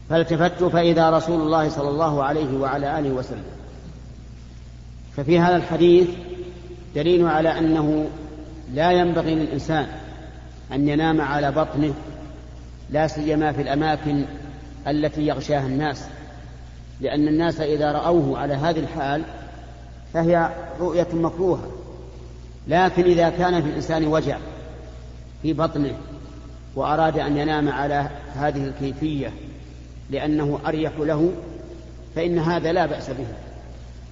فالتفت 0.10 0.64
فإذا 0.64 1.10
رسول 1.10 1.42
الله 1.42 1.70
صلى 1.70 1.90
الله 1.90 2.24
عليه 2.24 2.58
وعلى 2.58 3.00
آله 3.00 3.10
وسلم. 3.10 3.44
ففي 5.18 5.40
هذا 5.40 5.56
الحديث 5.56 6.10
دليل 6.96 7.28
على 7.28 7.60
أنه 7.60 8.10
لا 8.74 8.92
ينبغي 8.92 9.36
للإنسان 9.36 9.88
أن 10.74 10.90
ينام 10.90 11.22
على 11.22 11.52
بطنه 11.52 11.94
لا 12.90 13.08
سيما 13.08 13.52
في 13.52 13.62
الأماكن 13.62 14.26
التي 14.88 15.28
يغشاها 15.28 15.66
الناس. 15.66 16.06
لأن 17.02 17.28
الناس 17.28 17.60
إذا 17.60 17.92
رأوه 17.92 18.40
على 18.40 18.54
هذه 18.54 18.80
الحال 18.80 19.24
فهي 20.14 20.50
رؤية 20.80 21.08
مكروهة. 21.14 21.72
لكن 22.68 23.04
إذا 23.04 23.30
كان 23.30 23.62
في 23.62 23.70
الإنسان 23.70 24.08
وجع 24.08 24.38
في 25.42 25.54
بطنه 25.54 25.96
وأراد 26.76 27.20
أن 27.20 27.38
ينام 27.38 27.70
على 27.70 28.10
هذه 28.36 28.64
الكيفية 28.64 29.34
لأنه 30.10 30.60
أريح 30.66 30.92
له 31.00 31.32
فإن 32.16 32.40
هذا 32.40 32.72
لا 32.72 32.86
بأس 32.86 33.10
به 33.10 33.28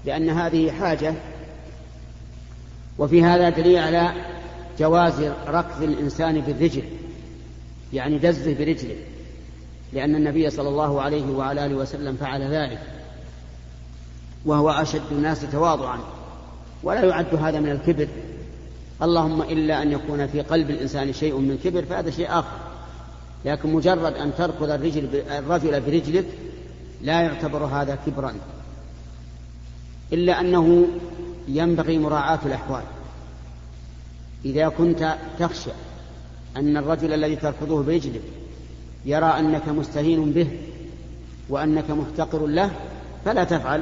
لأن 0.06 0.30
هذه 0.30 0.72
حاجة. 0.72 1.14
وفي 2.98 3.24
هذا 3.24 3.50
دليل 3.50 3.78
على 3.78 4.12
جواز 4.80 5.22
ركض 5.48 5.84
الإنسان 5.84 6.42
بالرجل 6.42 6.84
يعني 7.94 8.18
دزه 8.18 8.54
برجله 8.54 8.96
لأن 9.94 10.16
النبي 10.16 10.50
صلى 10.50 10.70
الله 10.70 11.02
عليه 11.02 11.32
وعلى 11.32 11.66
آله 11.66 11.76
وسلم 11.76 12.16
فعل 12.16 12.42
ذلك 12.42 12.82
وهو 14.46 14.70
أشد 14.70 15.12
الناس 15.12 15.42
تواضعا 15.52 16.00
ولا 16.84 17.04
يعد 17.04 17.36
هذا 17.36 17.60
من 17.60 17.72
الكبر. 17.72 18.08
اللهم 19.04 19.42
إلا 19.42 19.82
أن 19.82 19.92
يكون 19.92 20.28
في 20.28 20.42
قلب 20.42 20.70
الإنسان 20.70 21.14
شيء 21.14 21.36
من 21.36 21.60
كبر 21.64 21.86
فهذا 21.86 22.10
شيء 22.10 22.30
آخر. 22.30 22.58
لكن 23.46 23.74
مجرد 23.74 24.14
أن 24.14 24.32
تركض 24.38 24.70
الرجل 24.70 25.24
الرجل 25.30 25.82
برجلك 25.82 26.26
لا 27.02 27.22
يعتبر 27.22 27.66
هذا 27.66 27.98
كبرا. 28.06 28.34
إلا 30.14 30.40
أنه 30.40 30.88
ينبغي 31.48 31.98
مراعاة 31.98 32.40
الأحوال. 32.46 32.84
إذا 34.46 34.70
كنت 34.70 35.18
تخشى 35.40 35.72
أن 36.58 36.78
الرجل 36.78 37.14
الذي 37.14 37.36
تركضه 37.36 37.84
برجلك 37.84 38.22
يرى 39.06 39.26
أنك 39.26 39.68
مستهين 39.70 40.32
به 40.32 40.48
وأنك 41.50 41.92
محتقر 41.92 42.48
له 42.48 42.72
فلا 43.26 43.44
تفعل 43.44 43.82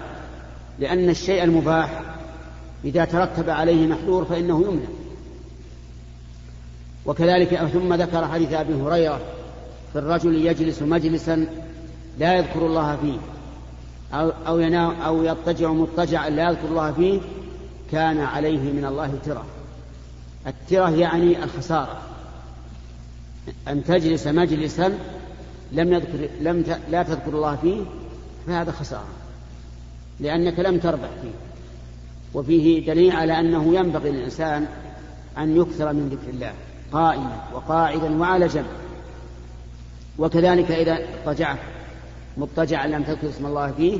لأن 0.79 1.09
الشيء 1.09 1.43
المباح 1.43 2.01
إذا 2.85 3.05
ترتب 3.05 3.49
عليه 3.49 3.87
محذور 3.87 4.25
فإنه 4.25 4.61
يمنع. 4.61 4.87
وكذلك 7.05 7.55
ثم 7.55 7.93
ذكر 7.93 8.27
حديث 8.27 8.53
أبي 8.53 8.73
هريرة 8.73 9.19
في 9.93 9.99
الرجل 9.99 10.45
يجلس 10.45 10.81
مجلسا 10.81 11.45
لا 12.19 12.37
يذكر 12.37 12.65
الله 12.65 12.97
فيه 13.01 13.17
أو, 14.13 14.31
أو 14.47 14.59
ينام 14.59 15.01
أو 15.01 15.23
يضطجع 15.23 15.71
مضطجعا 15.71 16.29
لا 16.29 16.49
يذكر 16.49 16.67
الله 16.67 16.91
فيه 16.91 17.19
كان 17.91 18.19
عليه 18.19 18.71
من 18.71 18.85
الله 18.85 19.11
ترة 19.25 19.45
الترة 20.47 20.89
يعني 20.89 21.43
الخسارة. 21.43 22.01
أن 23.67 23.83
تجلس 23.83 24.27
مجلسا 24.27 24.97
لم 25.71 25.93
يذكر 25.93 26.29
لم 26.41 26.61
ت... 26.63 26.79
لا 26.89 27.03
تذكر 27.03 27.29
الله 27.33 27.55
فيه 27.55 27.81
فهذا 28.47 28.71
خسارة 28.71 29.07
لأنك 30.19 30.59
لم 30.59 30.77
تربح 30.77 31.09
فيه. 31.21 31.31
وفيه 32.33 32.85
دليل 32.85 33.11
على 33.11 33.39
أنه 33.39 33.75
ينبغي 33.75 34.11
للإنسان 34.11 34.67
أن 35.37 35.57
يكثر 35.57 35.93
من 35.93 36.09
ذكر 36.09 36.33
الله. 36.33 36.53
قائما 36.93 37.41
وقاعدا 37.53 38.19
وعلى 38.19 38.47
جنب. 38.47 38.65
وكذلك 40.19 40.71
إذا 40.71 40.97
اضطجعت 40.97 41.59
مضطجعا 42.37 42.87
لم 42.87 43.03
تذكر 43.03 43.29
اسم 43.29 43.45
الله 43.45 43.71
فيه 43.71 43.99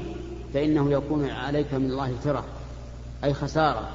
فإنه 0.54 0.92
يكون 0.92 1.30
عليك 1.30 1.74
من 1.74 1.86
الله 1.86 2.14
ترى 2.24 2.44
أي 3.24 3.34
خسارة. 3.34 3.90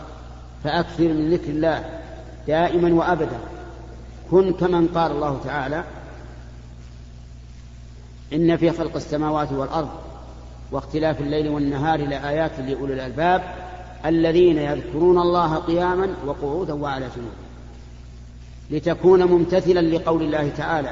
فأكثر 0.65 1.09
من 1.09 1.31
ذكر 1.31 1.51
الله 1.51 2.01
دائما 2.47 2.95
وأبدا. 2.95 3.39
كن 4.31 4.53
كمن 4.53 4.89
قال 4.89 5.11
الله 5.11 5.41
تعالى 5.45 5.85
إن 8.33 8.57
في 8.57 8.71
خلق 8.71 8.97
السماوات 8.97 9.53
والأرض 9.53 9.89
واختلاف 10.73 11.21
الليل 11.21 11.49
والنهار 11.49 12.07
لآيات 12.07 12.61
لأولي 12.61 12.95
الألباب 12.95 13.43
الذين 14.07 14.59
يذكرون 14.59 15.19
الله 15.19 15.57
قياما 15.57 16.09
وقعودا 16.27 16.73
وعلى 16.73 17.09
جنوب. 17.17 17.44
لتكون 18.71 19.25
ممتثلا 19.25 19.81
لقول 19.81 20.23
الله 20.23 20.49
تعالى 20.49 20.91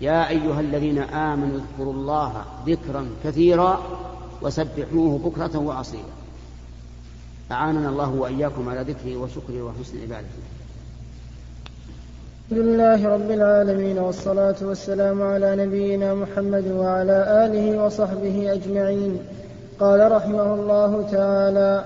يا 0.00 0.28
أيها 0.28 0.60
الذين 0.60 0.98
آمنوا 0.98 1.60
اذكروا 1.60 1.92
الله 1.92 2.32
ذكرا 2.66 3.06
كثيرا 3.24 3.82
وسبحوه 4.42 5.18
بكرة 5.18 5.58
وأصيلا. 5.58 6.12
أعاننا 7.52 7.88
الله 7.88 8.10
وإياكم 8.10 8.68
على 8.68 8.80
ذكره 8.80 9.16
وشكره 9.16 9.62
وحسن 9.62 10.02
عبادته. 10.02 10.42
الحمد 12.50 12.66
لله 12.66 13.08
رب 13.08 13.30
العالمين 13.30 13.98
والصلاة 13.98 14.56
والسلام 14.62 15.22
على 15.22 15.66
نبينا 15.66 16.14
محمد 16.14 16.66
وعلى 16.66 17.46
آله 17.46 17.84
وصحبه 17.84 18.52
أجمعين. 18.52 19.18
قال 19.80 20.12
رحمه 20.12 20.54
الله 20.54 21.08
تعالى 21.12 21.84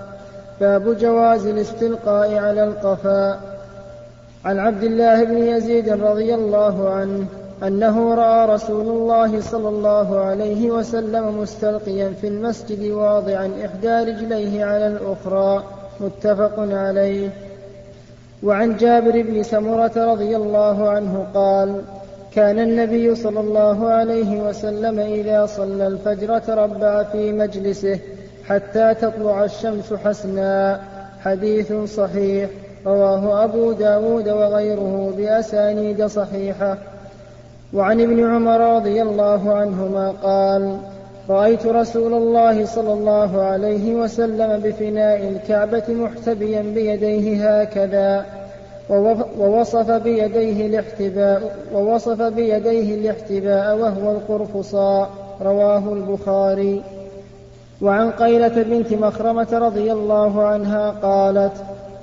باب 0.60 0.98
جواز 0.98 1.46
الاستلقاء 1.46 2.34
على 2.34 2.64
القفاء 2.64 3.55
عن 4.46 4.58
عبد 4.58 4.84
الله 4.84 5.24
بن 5.24 5.38
يزيد 5.38 5.88
رضي 5.88 6.34
الله 6.34 6.88
عنه 6.88 7.26
أنه 7.62 8.14
رأى 8.14 8.54
رسول 8.54 8.88
الله 8.88 9.40
صلى 9.40 9.68
الله 9.68 10.18
عليه 10.20 10.70
وسلم 10.70 11.38
مستلقيا 11.38 12.12
في 12.20 12.28
المسجد 12.28 12.90
واضعا 12.90 13.50
إحدى 13.64 14.10
رجليه 14.10 14.64
على 14.64 14.86
الأخرى 14.86 15.64
متفق 16.00 16.54
عليه. 16.58 17.30
وعن 18.42 18.76
جابر 18.76 19.22
بن 19.22 19.42
سمرة 19.42 20.12
رضي 20.12 20.36
الله 20.36 20.88
عنه 20.88 21.26
قال 21.34 21.82
كان 22.34 22.58
النبي 22.58 23.14
صلى 23.14 23.40
الله 23.40 23.88
عليه 23.88 24.48
وسلم 24.48 24.98
إذا 24.98 25.46
صلى 25.46 25.86
الفجر 25.86 26.38
تربع 26.38 27.02
في 27.02 27.32
مجلسه 27.32 27.98
حتى 28.44 28.94
تطلع 28.94 29.44
الشمس 29.44 29.94
حسنا. 30.04 30.80
حديث 31.24 31.72
صحيح. 31.72 32.50
رواه 32.86 33.44
أبو 33.44 33.72
داود 33.72 34.28
وغيره 34.28 35.14
بأسانيد 35.16 36.06
صحيحة. 36.06 36.76
وعن 37.74 38.00
ابن 38.00 38.34
عمر 38.34 38.76
رضي 38.76 39.02
الله 39.02 39.52
عنهما 39.54 40.14
قال 40.22 40.78
رأيت 41.28 41.66
رسول 41.66 42.14
الله 42.14 42.64
صلى 42.64 42.92
الله 42.92 43.42
عليه 43.42 43.94
وسلم 43.94 44.60
بفناء 44.60 45.28
الكعبة 45.28 45.84
محتبيا 45.88 46.62
بيديه 46.62 47.60
هكذا 47.60 48.24
ووصف 49.38 49.90
بيديه 49.90 50.66
الاحتباء 50.66 51.56
ووصف 51.74 52.22
بيديه 52.22 52.94
الاحتباء 52.94 53.76
وهو 53.76 54.12
القرفصاء 54.12 55.10
رواه 55.42 55.92
البخاري. 55.92 56.82
وعن 57.82 58.10
قيلة 58.10 58.62
بنت 58.62 58.92
مخرمة 58.92 59.48
رضي 59.52 59.92
الله 59.92 60.42
عنها 60.42 60.90
قالت 60.90 61.52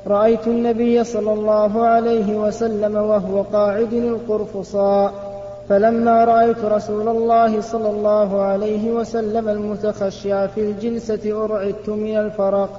رأيت 0.07 0.47
النبي 0.47 1.03
صلى 1.03 1.33
الله 1.33 1.85
عليه 1.85 2.37
وسلم 2.37 2.95
وهو 2.95 3.41
قاعد 3.41 3.93
القرفصاء 3.93 5.13
فلما 5.69 6.23
رأيت 6.23 6.65
رسول 6.65 7.09
الله 7.09 7.61
صلى 7.61 7.89
الله 7.89 8.41
عليه 8.41 8.91
وسلم 8.91 9.49
المتخشع 9.49 10.47
في 10.47 10.61
الجلسة 10.61 11.45
أرعدت 11.45 11.89
من 11.89 12.17
الفرق 12.17 12.69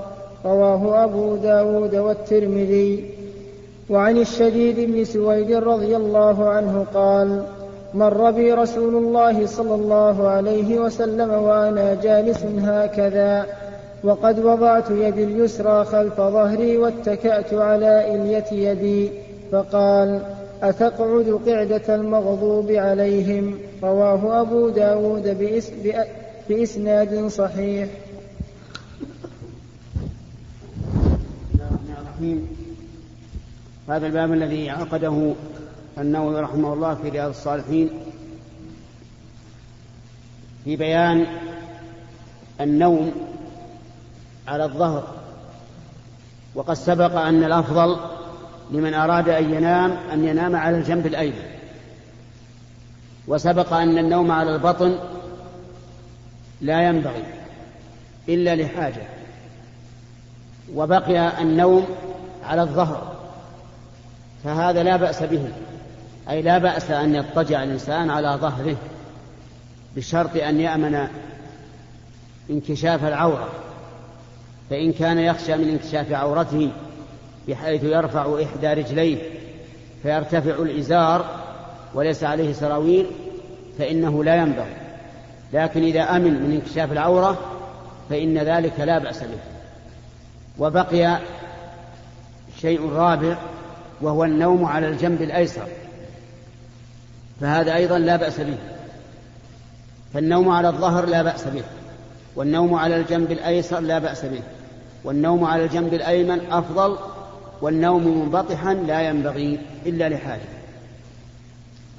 رواه 0.44 1.04
أبو 1.04 1.36
داود 1.36 1.96
والترمذي. 1.96 3.10
وعن 3.90 4.16
الشديد 4.16 4.92
بن 4.92 5.04
سويد 5.04 5.52
رضي 5.52 5.96
الله 5.96 6.48
عنه 6.48 6.86
قال 6.94 7.42
مر 7.94 8.30
بي 8.30 8.52
رسول 8.52 8.94
الله 8.94 9.46
صلى 9.46 9.74
الله 9.74 10.28
عليه 10.28 10.78
وسلم 10.78 11.30
وأنا 11.30 11.94
جالس 11.94 12.44
هكذا. 12.44 13.46
وقد 14.04 14.38
وضعت 14.38 14.90
يدي 14.90 15.24
اليسرى 15.24 15.84
خلف 15.84 16.16
ظهري 16.16 16.76
واتكأت 16.76 17.54
على 17.54 18.14
إلية 18.14 18.70
يدي 18.70 19.10
فقال 19.52 20.22
أتقعد 20.62 21.40
قعدة 21.46 21.94
المغضوب 21.94 22.70
عليهم؟ 22.70 23.58
رواه 23.82 24.40
أبو 24.40 24.68
داود 24.68 25.38
بإس 25.38 25.70
بإسناد 26.48 27.26
صحيح. 27.28 27.88
هذا 33.88 34.06
الباب 34.06 34.32
الذي 34.32 34.70
عقده 34.70 35.32
النووي 35.98 36.40
رحمه 36.40 36.72
الله 36.72 36.94
في 36.94 37.08
رياض 37.08 37.28
الصالحين 37.28 37.90
في 40.64 40.76
بيان 40.76 41.26
النوم 42.60 43.12
على 44.48 44.64
الظهر. 44.64 45.04
وقد 46.54 46.74
سبق 46.74 47.16
أن 47.20 47.44
الأفضل 47.44 47.96
لمن 48.70 48.94
أراد 48.94 49.28
أن 49.28 49.54
ينام 49.54 49.92
أن 50.12 50.24
ينام 50.24 50.56
على 50.56 50.78
الجنب 50.78 51.06
الأيمن. 51.06 51.44
وسبق 53.28 53.72
أن 53.72 53.98
النوم 53.98 54.30
على 54.30 54.54
البطن 54.54 54.98
لا 56.60 56.82
ينبغي 56.82 57.24
إلا 58.28 58.56
لحاجة. 58.56 59.02
وبقي 60.74 61.42
النوم 61.42 61.86
على 62.44 62.62
الظهر. 62.62 63.16
فهذا 64.44 64.82
لا 64.82 64.96
بأس 64.96 65.22
به. 65.22 65.48
أي 66.30 66.42
لا 66.42 66.58
بأس 66.58 66.90
أن 66.90 67.14
يضطجع 67.14 67.62
الإنسان 67.62 68.10
على 68.10 68.38
ظهره 68.40 68.76
بشرط 69.96 70.36
أن 70.36 70.60
يأمن 70.60 71.08
انكشاف 72.50 73.04
العورة. 73.04 73.48
فإن 74.70 74.92
كان 74.92 75.18
يخشى 75.18 75.56
من 75.56 75.68
انكشاف 75.68 76.12
عورته 76.12 76.70
بحيث 77.48 77.84
يرفع 77.84 78.42
إحدى 78.42 78.66
رجليه 78.66 79.18
فيرتفع 80.02 80.62
الإزار 80.62 81.24
وليس 81.94 82.24
عليه 82.24 82.52
سراويل 82.52 83.06
فإنه 83.78 84.24
لا 84.24 84.34
ينبغي. 84.34 84.76
لكن 85.52 85.82
إذا 85.82 86.02
أمن 86.02 86.42
من 86.42 86.60
انكشاف 86.62 86.92
العورة 86.92 87.38
فإن 88.10 88.38
ذلك 88.38 88.80
لا 88.80 88.98
بأس 88.98 89.20
به. 89.20 89.38
وبقي 90.58 91.18
شيء 92.60 92.88
رابع 92.88 93.36
وهو 94.00 94.24
النوم 94.24 94.64
على 94.64 94.88
الجنب 94.88 95.22
الأيسر. 95.22 95.66
فهذا 97.40 97.74
أيضا 97.74 97.98
لا 97.98 98.16
بأس 98.16 98.40
به. 98.40 98.58
فالنوم 100.14 100.48
على 100.48 100.68
الظهر 100.68 101.06
لا 101.06 101.22
بأس 101.22 101.44
به. 101.44 101.62
والنوم 102.36 102.74
على 102.74 102.96
الجنب 102.96 103.32
الأيسر 103.32 103.80
لا 103.80 103.98
بأس 103.98 104.24
به. 104.24 104.42
والنوم 105.04 105.44
على 105.44 105.64
الجنب 105.64 105.94
الأيمن 105.94 106.40
أفضل 106.50 106.96
والنوم 107.62 108.18
منبطحا 108.18 108.74
لا 108.74 109.08
ينبغي 109.08 109.58
إلا 109.86 110.08
لحاجة 110.08 110.48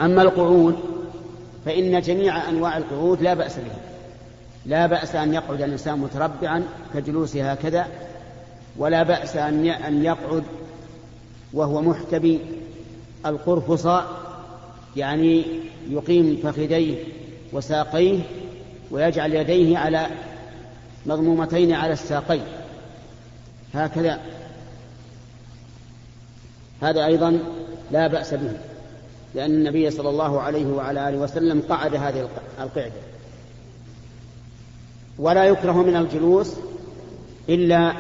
أما 0.01 0.21
القعود 0.21 0.75
فإن 1.65 2.01
جميع 2.01 2.49
أنواع 2.49 2.77
القعود 2.77 3.21
لا 3.21 3.33
بأس 3.33 3.55
بها. 3.55 3.79
لا 4.65 4.87
بأس 4.87 5.15
أن 5.15 5.33
يقعد 5.33 5.61
الإنسان 5.61 5.99
متربعا 5.99 6.63
كجلوس 6.93 7.35
هكذا 7.35 7.87
ولا 8.77 9.03
بأس 9.03 9.35
أن 9.35 10.03
يقعد 10.03 10.43
وهو 11.53 11.81
محتبي 11.81 12.39
القرفصاء 13.25 14.05
يعني 14.95 15.45
يقيم 15.89 16.39
فخذيه 16.43 17.03
وساقيه 17.53 18.19
ويجعل 18.91 19.33
يديه 19.33 19.77
على 19.77 20.07
مضمومتين 21.05 21.73
على 21.73 21.93
الساقين. 21.93 22.43
هكذا. 23.75 24.19
هذا 26.81 27.05
أيضا 27.05 27.39
لا 27.91 28.07
بأس 28.07 28.33
به 28.33 28.51
لأن 29.35 29.51
النبي 29.51 29.91
صلى 29.91 30.09
الله 30.09 30.41
عليه 30.41 30.65
وعلى 30.65 31.09
آله 31.09 31.17
وسلم 31.17 31.63
قعد 31.69 31.95
هذه 31.95 32.29
القعدة. 32.59 32.91
ولا 35.19 35.43
يكره 35.45 35.83
من 35.83 35.95
الجلوس 35.95 36.55
إلا 37.49 37.93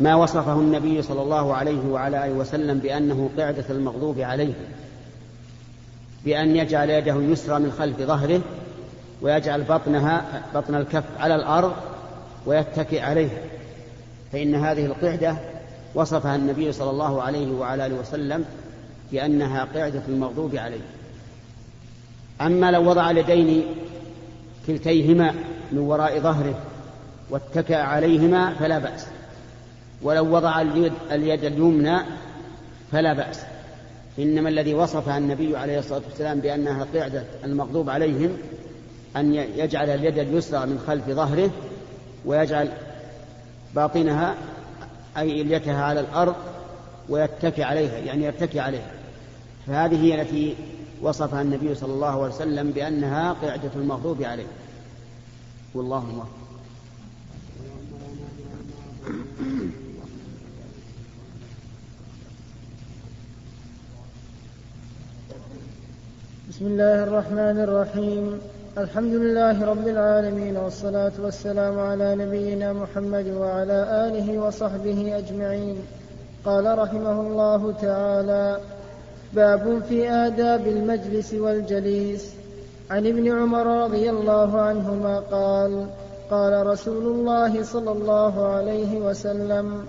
ما 0.00 0.14
وصفه 0.14 0.52
النبي 0.52 1.02
صلى 1.02 1.22
الله 1.22 1.54
عليه 1.54 1.88
وعلى 1.90 2.24
آله 2.24 2.32
وسلم 2.32 2.78
بأنه 2.78 3.30
قعدة 3.38 3.64
المغضوب 3.70 4.20
عليه 4.20 4.54
بأن 6.24 6.56
يجعل 6.56 6.90
يده 6.90 7.16
اليسرى 7.16 7.58
من 7.58 7.72
خلف 7.72 8.02
ظهره 8.02 8.40
ويجعل 9.22 9.62
بطنها 9.62 10.42
بطن 10.54 10.74
الكف 10.74 11.04
على 11.18 11.34
الأرض 11.34 11.72
ويتكئ 12.46 13.00
عليها 13.00 13.38
فإن 14.32 14.54
هذه 14.54 14.86
القعدة 14.86 15.36
وصفها 15.94 16.36
النبي 16.36 16.72
صلى 16.72 16.90
الله 16.90 17.22
عليه 17.22 17.52
وعلى 17.52 17.86
آله 17.86 17.94
وسلم 18.00 18.44
بأنها 19.12 19.64
قعدة 19.64 20.02
المغضوب 20.08 20.56
عليه. 20.56 20.80
أما 22.40 22.70
لو 22.70 22.90
وضع 22.90 23.10
اليدين 23.10 23.64
كلتيهما 24.66 25.34
من 25.72 25.78
وراء 25.78 26.20
ظهره 26.20 26.54
واتكأ 27.30 27.76
عليهما 27.76 28.54
فلا 28.54 28.78
بأس. 28.78 29.06
ولو 30.02 30.34
وضع 30.36 30.60
اليد, 30.60 30.92
اليد 31.12 31.44
اليمنى 31.44 31.98
فلا 32.92 33.12
بأس. 33.12 33.40
إنما 34.18 34.48
الذي 34.48 34.74
وصفها 34.74 35.18
النبي 35.18 35.56
عليه 35.56 35.78
الصلاة 35.78 36.02
والسلام 36.10 36.40
بأنها 36.40 36.86
قعدة 36.94 37.24
المغضوب 37.44 37.90
عليهم 37.90 38.36
أن 39.16 39.34
يجعل 39.34 39.90
اليد 39.90 40.18
اليسرى 40.18 40.66
من 40.66 40.78
خلف 40.86 41.10
ظهره 41.10 41.50
ويجعل 42.24 42.68
باطنها 43.74 44.34
أي 45.16 45.40
إليتها 45.40 45.82
على 45.84 46.00
الأرض 46.00 46.34
ويتكي 47.08 47.62
عليها 47.62 47.98
يعني 47.98 48.24
يتكي 48.24 48.60
عليها. 48.60 48.90
فهذه 49.66 50.04
هي 50.04 50.22
التي 50.22 50.56
وصفها 51.02 51.42
النبي 51.42 51.74
صلى 51.74 51.92
الله 51.92 52.22
عليه 52.24 52.34
وسلم 52.34 52.70
بأنها 52.70 53.32
قعدة 53.32 53.70
المغضوب 53.76 54.22
عليه. 54.22 54.46
والله 55.74 56.04
موفق 56.04 56.28
بسم 66.48 66.66
الله 66.66 67.04
الرحمن 67.04 67.60
الرحيم. 67.60 68.40
الحمد 68.78 69.14
لله 69.14 69.64
رب 69.64 69.88
العالمين 69.88 70.56
والصلاة 70.56 71.12
والسلام 71.22 71.78
على 71.80 72.14
نبينا 72.14 72.72
محمد 72.72 73.26
وعلى 73.28 73.78
آله 74.06 74.38
وصحبه 74.38 75.18
أجمعين. 75.18 75.76
قال 76.44 76.78
رحمه 76.78 77.20
الله 77.20 77.72
تعالى 77.72 78.60
باب 79.32 79.82
في 79.88 80.10
آداب 80.10 80.66
المجلس 80.66 81.34
والجليس. 81.34 82.34
عن 82.90 83.06
ابن 83.06 83.32
عمر 83.38 83.66
رضي 83.84 84.10
الله 84.10 84.60
عنهما 84.60 85.18
قال 85.18 85.86
قال 86.30 86.66
رسول 86.66 87.06
الله 87.06 87.62
صلى 87.62 87.90
الله 87.90 88.46
عليه 88.46 88.98
وسلم 88.98 89.86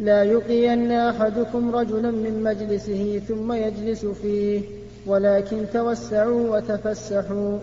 لا 0.00 0.22
يقين 0.22 0.92
أحدكم 0.92 1.76
رجلا 1.76 2.10
من 2.10 2.42
مجلسه 2.42 3.22
ثم 3.28 3.52
يجلس 3.52 4.04
فيه 4.06 4.62
ولكن 5.06 5.66
توسعوا 5.72 6.56
وتفسحوا. 6.56 7.58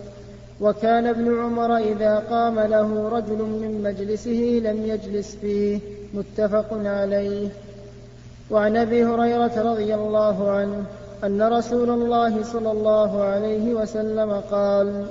وكان 0.60 1.06
ابن 1.06 1.38
عمر 1.38 1.76
إذا 1.76 2.18
قام 2.30 2.60
له 2.60 3.08
رجل 3.08 3.38
من 3.38 3.82
مجلسه 3.82 4.60
لم 4.64 4.86
يجلس 4.86 5.36
فيه. 5.36 5.78
متفق 6.14 6.66
عليه. 6.72 7.48
وعن 8.50 8.76
أبي 8.76 9.04
هريرة 9.04 9.72
رضي 9.72 9.94
الله 9.94 10.50
عنه 10.50 10.84
أن 11.24 11.42
رسول 11.42 11.90
الله 11.90 12.42
صلى 12.42 12.70
الله 12.72 13.22
عليه 13.22 13.74
وسلم 13.74 14.32
قال 14.50 15.06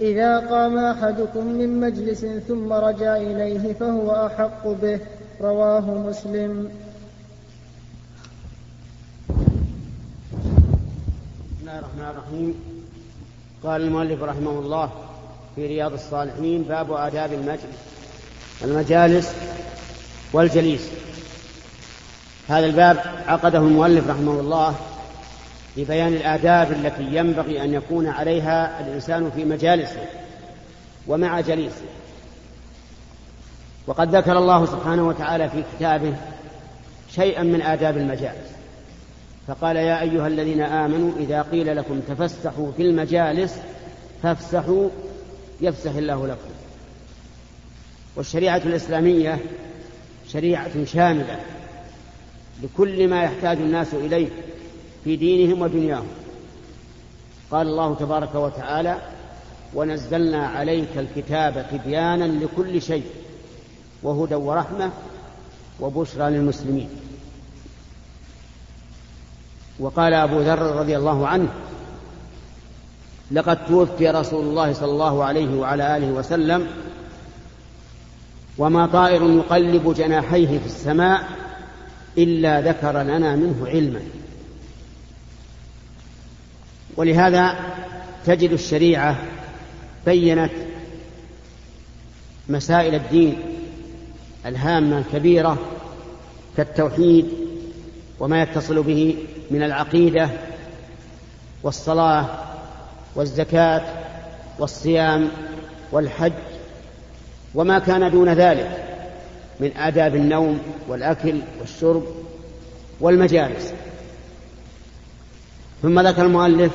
إذا 0.00 0.38
قام 0.38 0.78
أحدكم 0.78 1.46
من 1.46 1.80
مجلس 1.80 2.26
ثم 2.48 2.72
رجع 2.72 3.16
إليه 3.16 3.72
فهو 3.72 4.26
أحق 4.26 4.68
به. 4.68 5.00
رواه 5.40 5.80
مسلم. 5.80 6.68
بسم 11.48 11.60
الله 11.60 11.78
الرحمن 11.78 12.10
الرحيم. 12.10 12.54
قال 13.64 13.80
المؤلف 13.80 14.22
رحمه 14.22 14.50
الله 14.50 14.90
في 15.56 15.66
رياض 15.66 15.92
الصالحين 15.92 16.62
باب 16.62 16.92
آداب 16.92 17.32
المجلس 17.32 17.88
المجالس 18.64 19.34
والجليس. 20.32 20.88
هذا 22.48 22.66
الباب 22.66 22.96
عقده 23.26 23.58
المؤلف 23.58 24.10
رحمه 24.10 24.40
الله 24.40 24.74
لبيان 25.76 26.14
الآداب 26.14 26.72
التي 26.72 27.16
ينبغي 27.16 27.64
أن 27.64 27.74
يكون 27.74 28.06
عليها 28.06 28.80
الإنسان 28.80 29.30
في 29.30 29.44
مجالسه 29.44 30.06
ومع 31.06 31.40
جليسه. 31.40 31.84
وقد 33.86 34.16
ذكر 34.16 34.38
الله 34.38 34.66
سبحانه 34.66 35.08
وتعالى 35.08 35.48
في 35.48 35.62
كتابه 35.76 36.14
شيئا 37.10 37.42
من 37.42 37.62
آداب 37.62 37.96
المجالس. 37.96 38.57
فقال 39.48 39.76
يا 39.76 40.00
أيها 40.00 40.26
الذين 40.26 40.60
آمنوا 40.60 41.12
إذا 41.18 41.42
قيل 41.42 41.76
لكم 41.76 42.00
تفسحوا 42.00 42.72
في 42.76 42.82
المجالس 42.82 43.56
فافسحوا 44.22 44.88
يفسح 45.60 45.94
الله 45.94 46.26
لكم. 46.26 46.50
والشريعة 48.16 48.56
الإسلامية 48.56 49.38
شريعة 50.28 50.84
شاملة 50.84 51.40
لكل 52.62 53.08
ما 53.08 53.22
يحتاج 53.22 53.56
الناس 53.56 53.94
إليه 53.94 54.28
في 55.04 55.16
دينهم 55.16 55.62
ودنياهم. 55.62 56.08
قال 57.50 57.66
الله 57.66 57.94
تبارك 57.94 58.34
وتعالى 58.34 58.98
ونزلنا 59.74 60.46
عليك 60.46 60.88
الكتاب 60.96 61.66
تبيانا 61.72 62.24
لكل 62.24 62.82
شيء 62.82 63.06
وهدى 64.02 64.34
ورحمة 64.34 64.90
وبشرى 65.80 66.30
للمسلمين. 66.30 67.07
وقال 69.78 70.14
أبو 70.14 70.40
ذر 70.40 70.76
رضي 70.76 70.96
الله 70.96 71.28
عنه 71.28 71.48
لقد 73.30 73.66
توفي 73.66 74.08
رسول 74.08 74.44
الله 74.44 74.72
صلى 74.72 74.90
الله 74.90 75.24
عليه 75.24 75.56
وعلى 75.58 75.96
آله 75.96 76.06
وسلم 76.06 76.66
وما 78.58 78.86
طائر 78.86 79.22
يقلب 79.22 79.94
جناحيه 79.94 80.58
في 80.58 80.66
السماء 80.66 81.28
إلا 82.18 82.60
ذكر 82.60 83.02
لنا 83.02 83.36
منه 83.36 83.66
علما. 83.66 84.00
ولهذا 86.96 87.56
تجد 88.26 88.52
الشريعة 88.52 89.16
بينت 90.06 90.52
مسائل 92.48 92.94
الدين 92.94 93.38
الهامة 94.46 94.98
الكبيرة 94.98 95.58
كالتوحيد 96.56 97.26
وما 98.20 98.42
يتصل 98.42 98.82
به 98.82 99.16
من 99.50 99.62
العقيدة 99.62 100.30
والصلاة 101.62 102.26
والزكاة 103.14 103.82
والصيام 104.58 105.28
والحج 105.92 106.32
وما 107.54 107.78
كان 107.78 108.10
دون 108.10 108.28
ذلك 108.28 108.84
من 109.60 109.76
آداب 109.76 110.16
النوم 110.16 110.58
والأكل 110.88 111.40
والشرب 111.60 112.02
والمجالس. 113.00 113.72
ثم 115.82 116.00
ذكر 116.00 116.24
المؤلف 116.24 116.72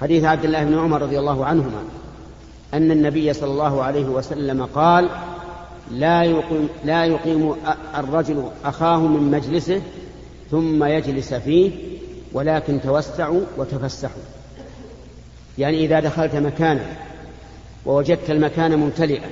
حديث 0.00 0.24
عبد 0.24 0.44
الله 0.44 0.64
بن 0.64 0.78
عمر 0.78 1.02
رضي 1.02 1.18
الله 1.18 1.46
عنهما 1.46 1.84
أن 2.74 2.90
النبي 2.90 3.32
صلى 3.32 3.50
الله 3.50 3.82
عليه 3.82 4.04
وسلم 4.04 4.64
قال 4.64 5.08
لا 5.90 6.24
يقيم, 6.24 6.68
لا 6.84 7.04
يقيم 7.04 7.54
الرجل 7.96 8.48
أخاه 8.64 8.98
من 8.98 9.30
مجلسه 9.30 9.82
ثم 10.50 10.84
يجلس 10.84 11.34
فيه 11.34 11.70
ولكن 12.32 12.80
توسعوا 12.80 13.40
وتفسحوا. 13.56 14.22
يعني 15.58 15.84
إذا 15.84 16.00
دخلت 16.00 16.34
مكانا 16.34 16.84
ووجدت 17.86 18.30
المكان 18.30 18.78
ممتلئا 18.78 19.30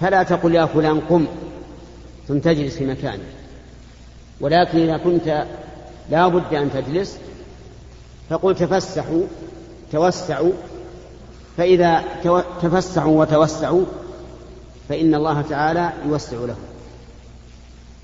فلا 0.00 0.22
تقل 0.22 0.54
يا 0.54 0.66
فلان 0.66 1.00
قم 1.00 1.26
ثم 2.28 2.38
تجلس 2.38 2.76
في 2.76 2.86
مكانك. 2.86 3.20
ولكن 4.40 4.78
إذا 4.78 4.96
كنت 4.96 5.46
لا 6.10 6.28
بد 6.28 6.54
أن 6.54 6.70
تجلس 6.72 7.18
فقل 8.30 8.54
تفسحوا 8.54 9.22
توسعوا. 9.92 10.52
فإذا 11.56 12.04
تفسحوا 12.62 13.20
وتوسعوا 13.20 13.84
فإن 14.88 15.14
الله 15.14 15.42
تعالى 15.42 15.92
يوسع 16.06 16.36
لهم 16.36 16.73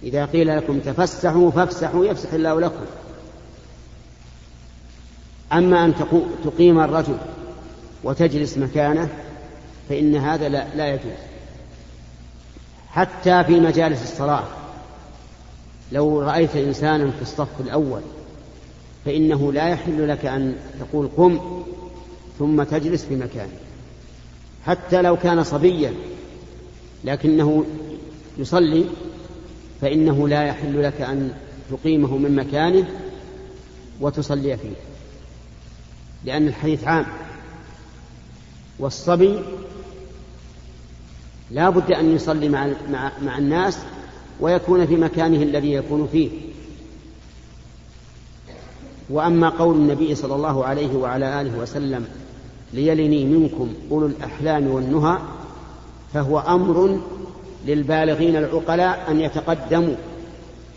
إذا 0.02 0.24
قيل 0.24 0.56
لكم 0.56 0.80
تفسحوا 0.80 1.50
فافسحوا 1.50 2.06
يفسح 2.06 2.32
الله 2.32 2.60
لكم. 2.60 2.84
أما 5.52 5.84
أن 5.84 5.94
تقيم 6.44 6.80
الرجل 6.80 7.16
وتجلس 8.04 8.58
مكانه 8.58 9.08
فإن 9.88 10.16
هذا 10.16 10.48
لا, 10.48 10.74
لا 10.74 10.88
يجوز. 10.88 11.12
حتى 12.88 13.44
في 13.44 13.60
مجالس 13.60 14.02
الصلاة. 14.02 14.44
لو 15.92 16.22
رأيت 16.22 16.56
إنسانا 16.56 17.10
في 17.10 17.22
الصف 17.22 17.60
الأول 17.60 18.00
فإنه 19.04 19.52
لا 19.52 19.68
يحل 19.68 20.08
لك 20.08 20.26
أن 20.26 20.56
تقول 20.80 21.08
قم 21.16 21.62
ثم 22.38 22.62
تجلس 22.62 23.04
في 23.04 23.16
مكانه. 23.16 23.52
حتى 24.66 25.02
لو 25.02 25.16
كان 25.16 25.44
صبيا 25.44 25.94
لكنه 27.04 27.64
يصلي 28.38 28.84
فإنه 29.80 30.28
لا 30.28 30.42
يحل 30.42 30.82
لك 30.82 31.00
أن 31.00 31.32
تقيمه 31.70 32.16
من 32.16 32.36
مكانه 32.36 32.88
وتصلي 34.00 34.56
فيه 34.56 34.74
لأن 36.24 36.48
الحديث 36.48 36.84
عام. 36.84 37.06
والصبي 38.78 39.40
لا 41.50 41.70
بد 41.70 41.92
أن 41.92 42.14
يصلي 42.14 42.48
مع, 42.48 42.70
مع, 42.90 43.12
مع 43.22 43.38
الناس 43.38 43.78
ويكون 44.40 44.86
في 44.86 44.96
مكانه 44.96 45.42
الذي 45.42 45.72
يكون 45.72 46.08
فيه. 46.12 46.30
وأما 49.10 49.48
قول 49.48 49.76
النبي 49.76 50.14
صلى 50.14 50.34
الله 50.34 50.64
عليه 50.64 50.96
وعلى 50.96 51.40
آله 51.40 51.58
وسلم 51.58 52.06
ليلني 52.72 53.24
منكم 53.24 53.74
أولو 53.90 54.06
الأحلام 54.06 54.66
والنهى 54.66 55.18
فهو 56.14 56.38
أمر 56.38 57.00
للبالغين 57.66 58.36
العقلاء 58.36 59.06
أن 59.10 59.20
يتقدموا 59.20 59.94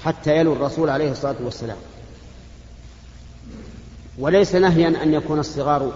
حتى 0.03 0.38
يلوا 0.38 0.55
الرسول 0.55 0.89
عليه 0.89 1.11
الصلاة 1.11 1.36
والسلام. 1.43 1.77
وليس 4.19 4.55
نهيا 4.55 5.03
أن 5.03 5.13
يكون 5.13 5.39
الصغار 5.39 5.91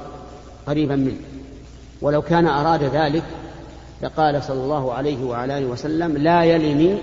قريبا 0.67 0.95
منه. 0.95 1.19
ولو 2.01 2.21
كان 2.21 2.47
أراد 2.47 2.83
ذلك 2.83 3.23
لقال 4.01 4.43
صلى 4.43 4.63
الله 4.63 4.93
عليه 4.93 5.23
وعلى 5.23 5.57
آله 5.57 5.67
وسلم 5.67 6.17
لا 6.17 6.43
يلني 6.43 6.97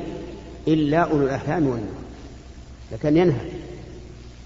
إلا 0.69 0.99
أولو 0.99 1.27
الأحلام 1.27 1.67
والنهى 1.67 2.05
لكن 2.93 3.17
ينهى. 3.17 3.51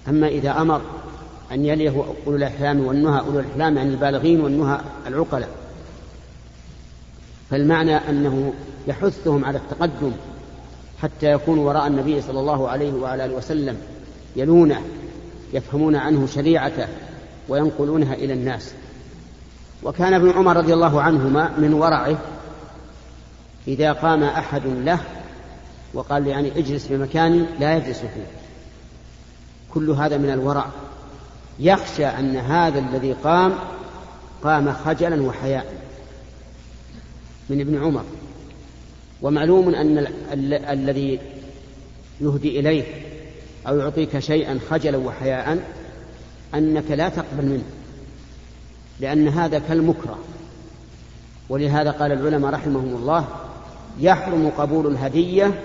أما 0.09 0.28
إذا 0.28 0.51
أمر 0.51 0.80
أن 1.53 1.64
يليه 1.64 2.05
أولو 2.26 2.36
الأحلام 2.36 2.86
والنهى 2.86 3.20
أولو 3.20 3.41
الأحلام 3.41 3.76
يعني 3.76 3.91
البالغين 3.91 4.41
والنهى 4.41 4.80
العقلاء. 5.07 5.49
فالمعنى 7.51 7.97
أنه 7.97 8.53
يحثهم 8.89 9.45
على 9.45 9.59
التقدم 9.59 10.13
حتى 11.03 11.33
يكونوا 11.33 11.69
وراء 11.69 11.87
النبي 11.87 12.23
صلى 12.23 12.41
الله 12.41 12.69
عليه 12.69 12.93
وعلى 12.93 13.25
آله 13.25 13.35
وسلم 13.35 13.77
يلونه 14.37 14.83
يفهمون 15.53 15.97
عنه 15.97 16.27
شريعته 16.27 16.87
وينقلونها 17.49 18.15
إلى 18.15 18.33
الناس. 18.33 18.73
وكان 19.83 20.15
ابن 20.15 20.31
عمر 20.31 20.57
رضي 20.57 20.75
الله 20.75 21.03
عنهما 21.03 21.51
من 21.59 21.75
ورعه 21.75 22.19
إذا 23.69 23.93
قام 23.93 24.23
أحد 24.23 24.63
له 24.67 25.01
وقال 25.95 26.27
يعني 26.27 26.59
اجلس 26.59 26.87
في 26.87 26.97
مكاني 26.97 27.45
لا 27.61 27.77
يجلس 27.77 27.99
فيه 27.99 28.27
كل 29.75 29.91
هذا 29.91 30.17
من 30.17 30.31
الورع. 30.31 30.67
يخشى 31.61 32.07
أن 32.07 32.37
هذا 32.37 32.79
الذي 32.79 33.13
قام 33.13 33.55
قام 34.45 34.73
خجلا 34.73 35.23
وحياء. 35.23 35.88
من 37.51 37.61
ابن 37.61 37.85
عمر. 37.85 38.05
ومعلوم 39.23 39.75
أن 39.75 40.07
الذي 40.71 41.19
يهدي 42.21 42.61
إليه 42.61 42.85
أو 43.69 43.79
يعطيك 43.79 44.19
شيئا 44.19 44.59
خجلا 44.71 44.99
وحياء 44.99 45.59
أنك 46.55 46.91
لا 46.91 47.09
تقبل 47.09 47.45
منه 47.45 47.65
لأن 49.01 49.29
هذا 49.29 49.59
كالمكره. 49.59 50.19
ولهذا 51.49 51.91
قال 51.91 52.13
العلماء 52.13 52.51
رحمهم 52.51 52.97
الله 52.97 53.29
يحرم 54.01 54.53
قبول 54.59 54.87
الهدية 54.87 55.61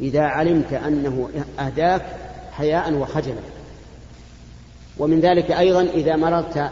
إذا 0.00 0.22
علمت 0.22 0.72
أنه 0.72 1.28
أهداك 1.58 2.02
حياء 2.52 2.92
وخجلا. 2.92 3.40
ومن 4.98 5.20
ذلك 5.20 5.50
أيضا 5.50 5.82
إذا 5.82 6.16
مررت 6.16 6.70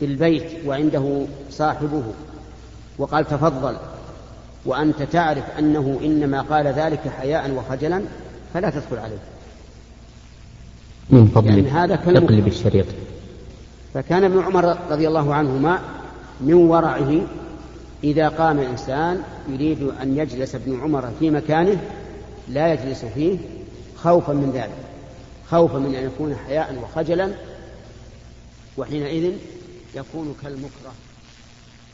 بالبيت 0.00 0.66
وعنده 0.66 1.26
صاحبه 1.50 2.02
وقال 2.98 3.24
تفضل 3.24 3.76
وأنت 4.64 5.02
تعرف 5.02 5.44
أنه 5.58 6.00
إنما 6.04 6.40
قال 6.40 6.66
ذلك 6.66 7.00
حياء 7.18 7.50
وخجلا 7.50 8.02
فلا 8.54 8.70
تدخل 8.70 8.98
عليه. 8.98 9.18
من 11.10 11.26
فضلك 11.26 11.46
يعني 11.46 11.70
هذا 11.70 11.96
تقلب 11.96 12.46
الشريط. 12.46 12.86
فكان 13.94 14.24
ابن 14.24 14.42
عمر 14.42 14.78
رضي 14.90 15.08
الله 15.08 15.34
عنهما 15.34 15.80
من 16.40 16.54
ورعه 16.54 17.20
إذا 18.04 18.28
قام 18.28 18.58
إنسان 18.58 19.22
يريد 19.48 19.82
أن 20.02 20.18
يجلس 20.18 20.54
ابن 20.54 20.80
عمر 20.80 21.10
في 21.18 21.30
مكانه 21.30 21.76
لا 22.48 22.72
يجلس 22.72 23.04
فيه 23.04 23.38
خوفا 23.96 24.32
من 24.32 24.50
ذلك. 24.54 24.88
خوفا 25.50 25.78
من 25.78 25.94
أن 25.94 26.04
يكون 26.04 26.36
حياء 26.46 26.74
وخجلا 26.82 27.30
وحينئذ 28.78 29.32
يكون 29.94 30.34
كالمكره. 30.34 31.07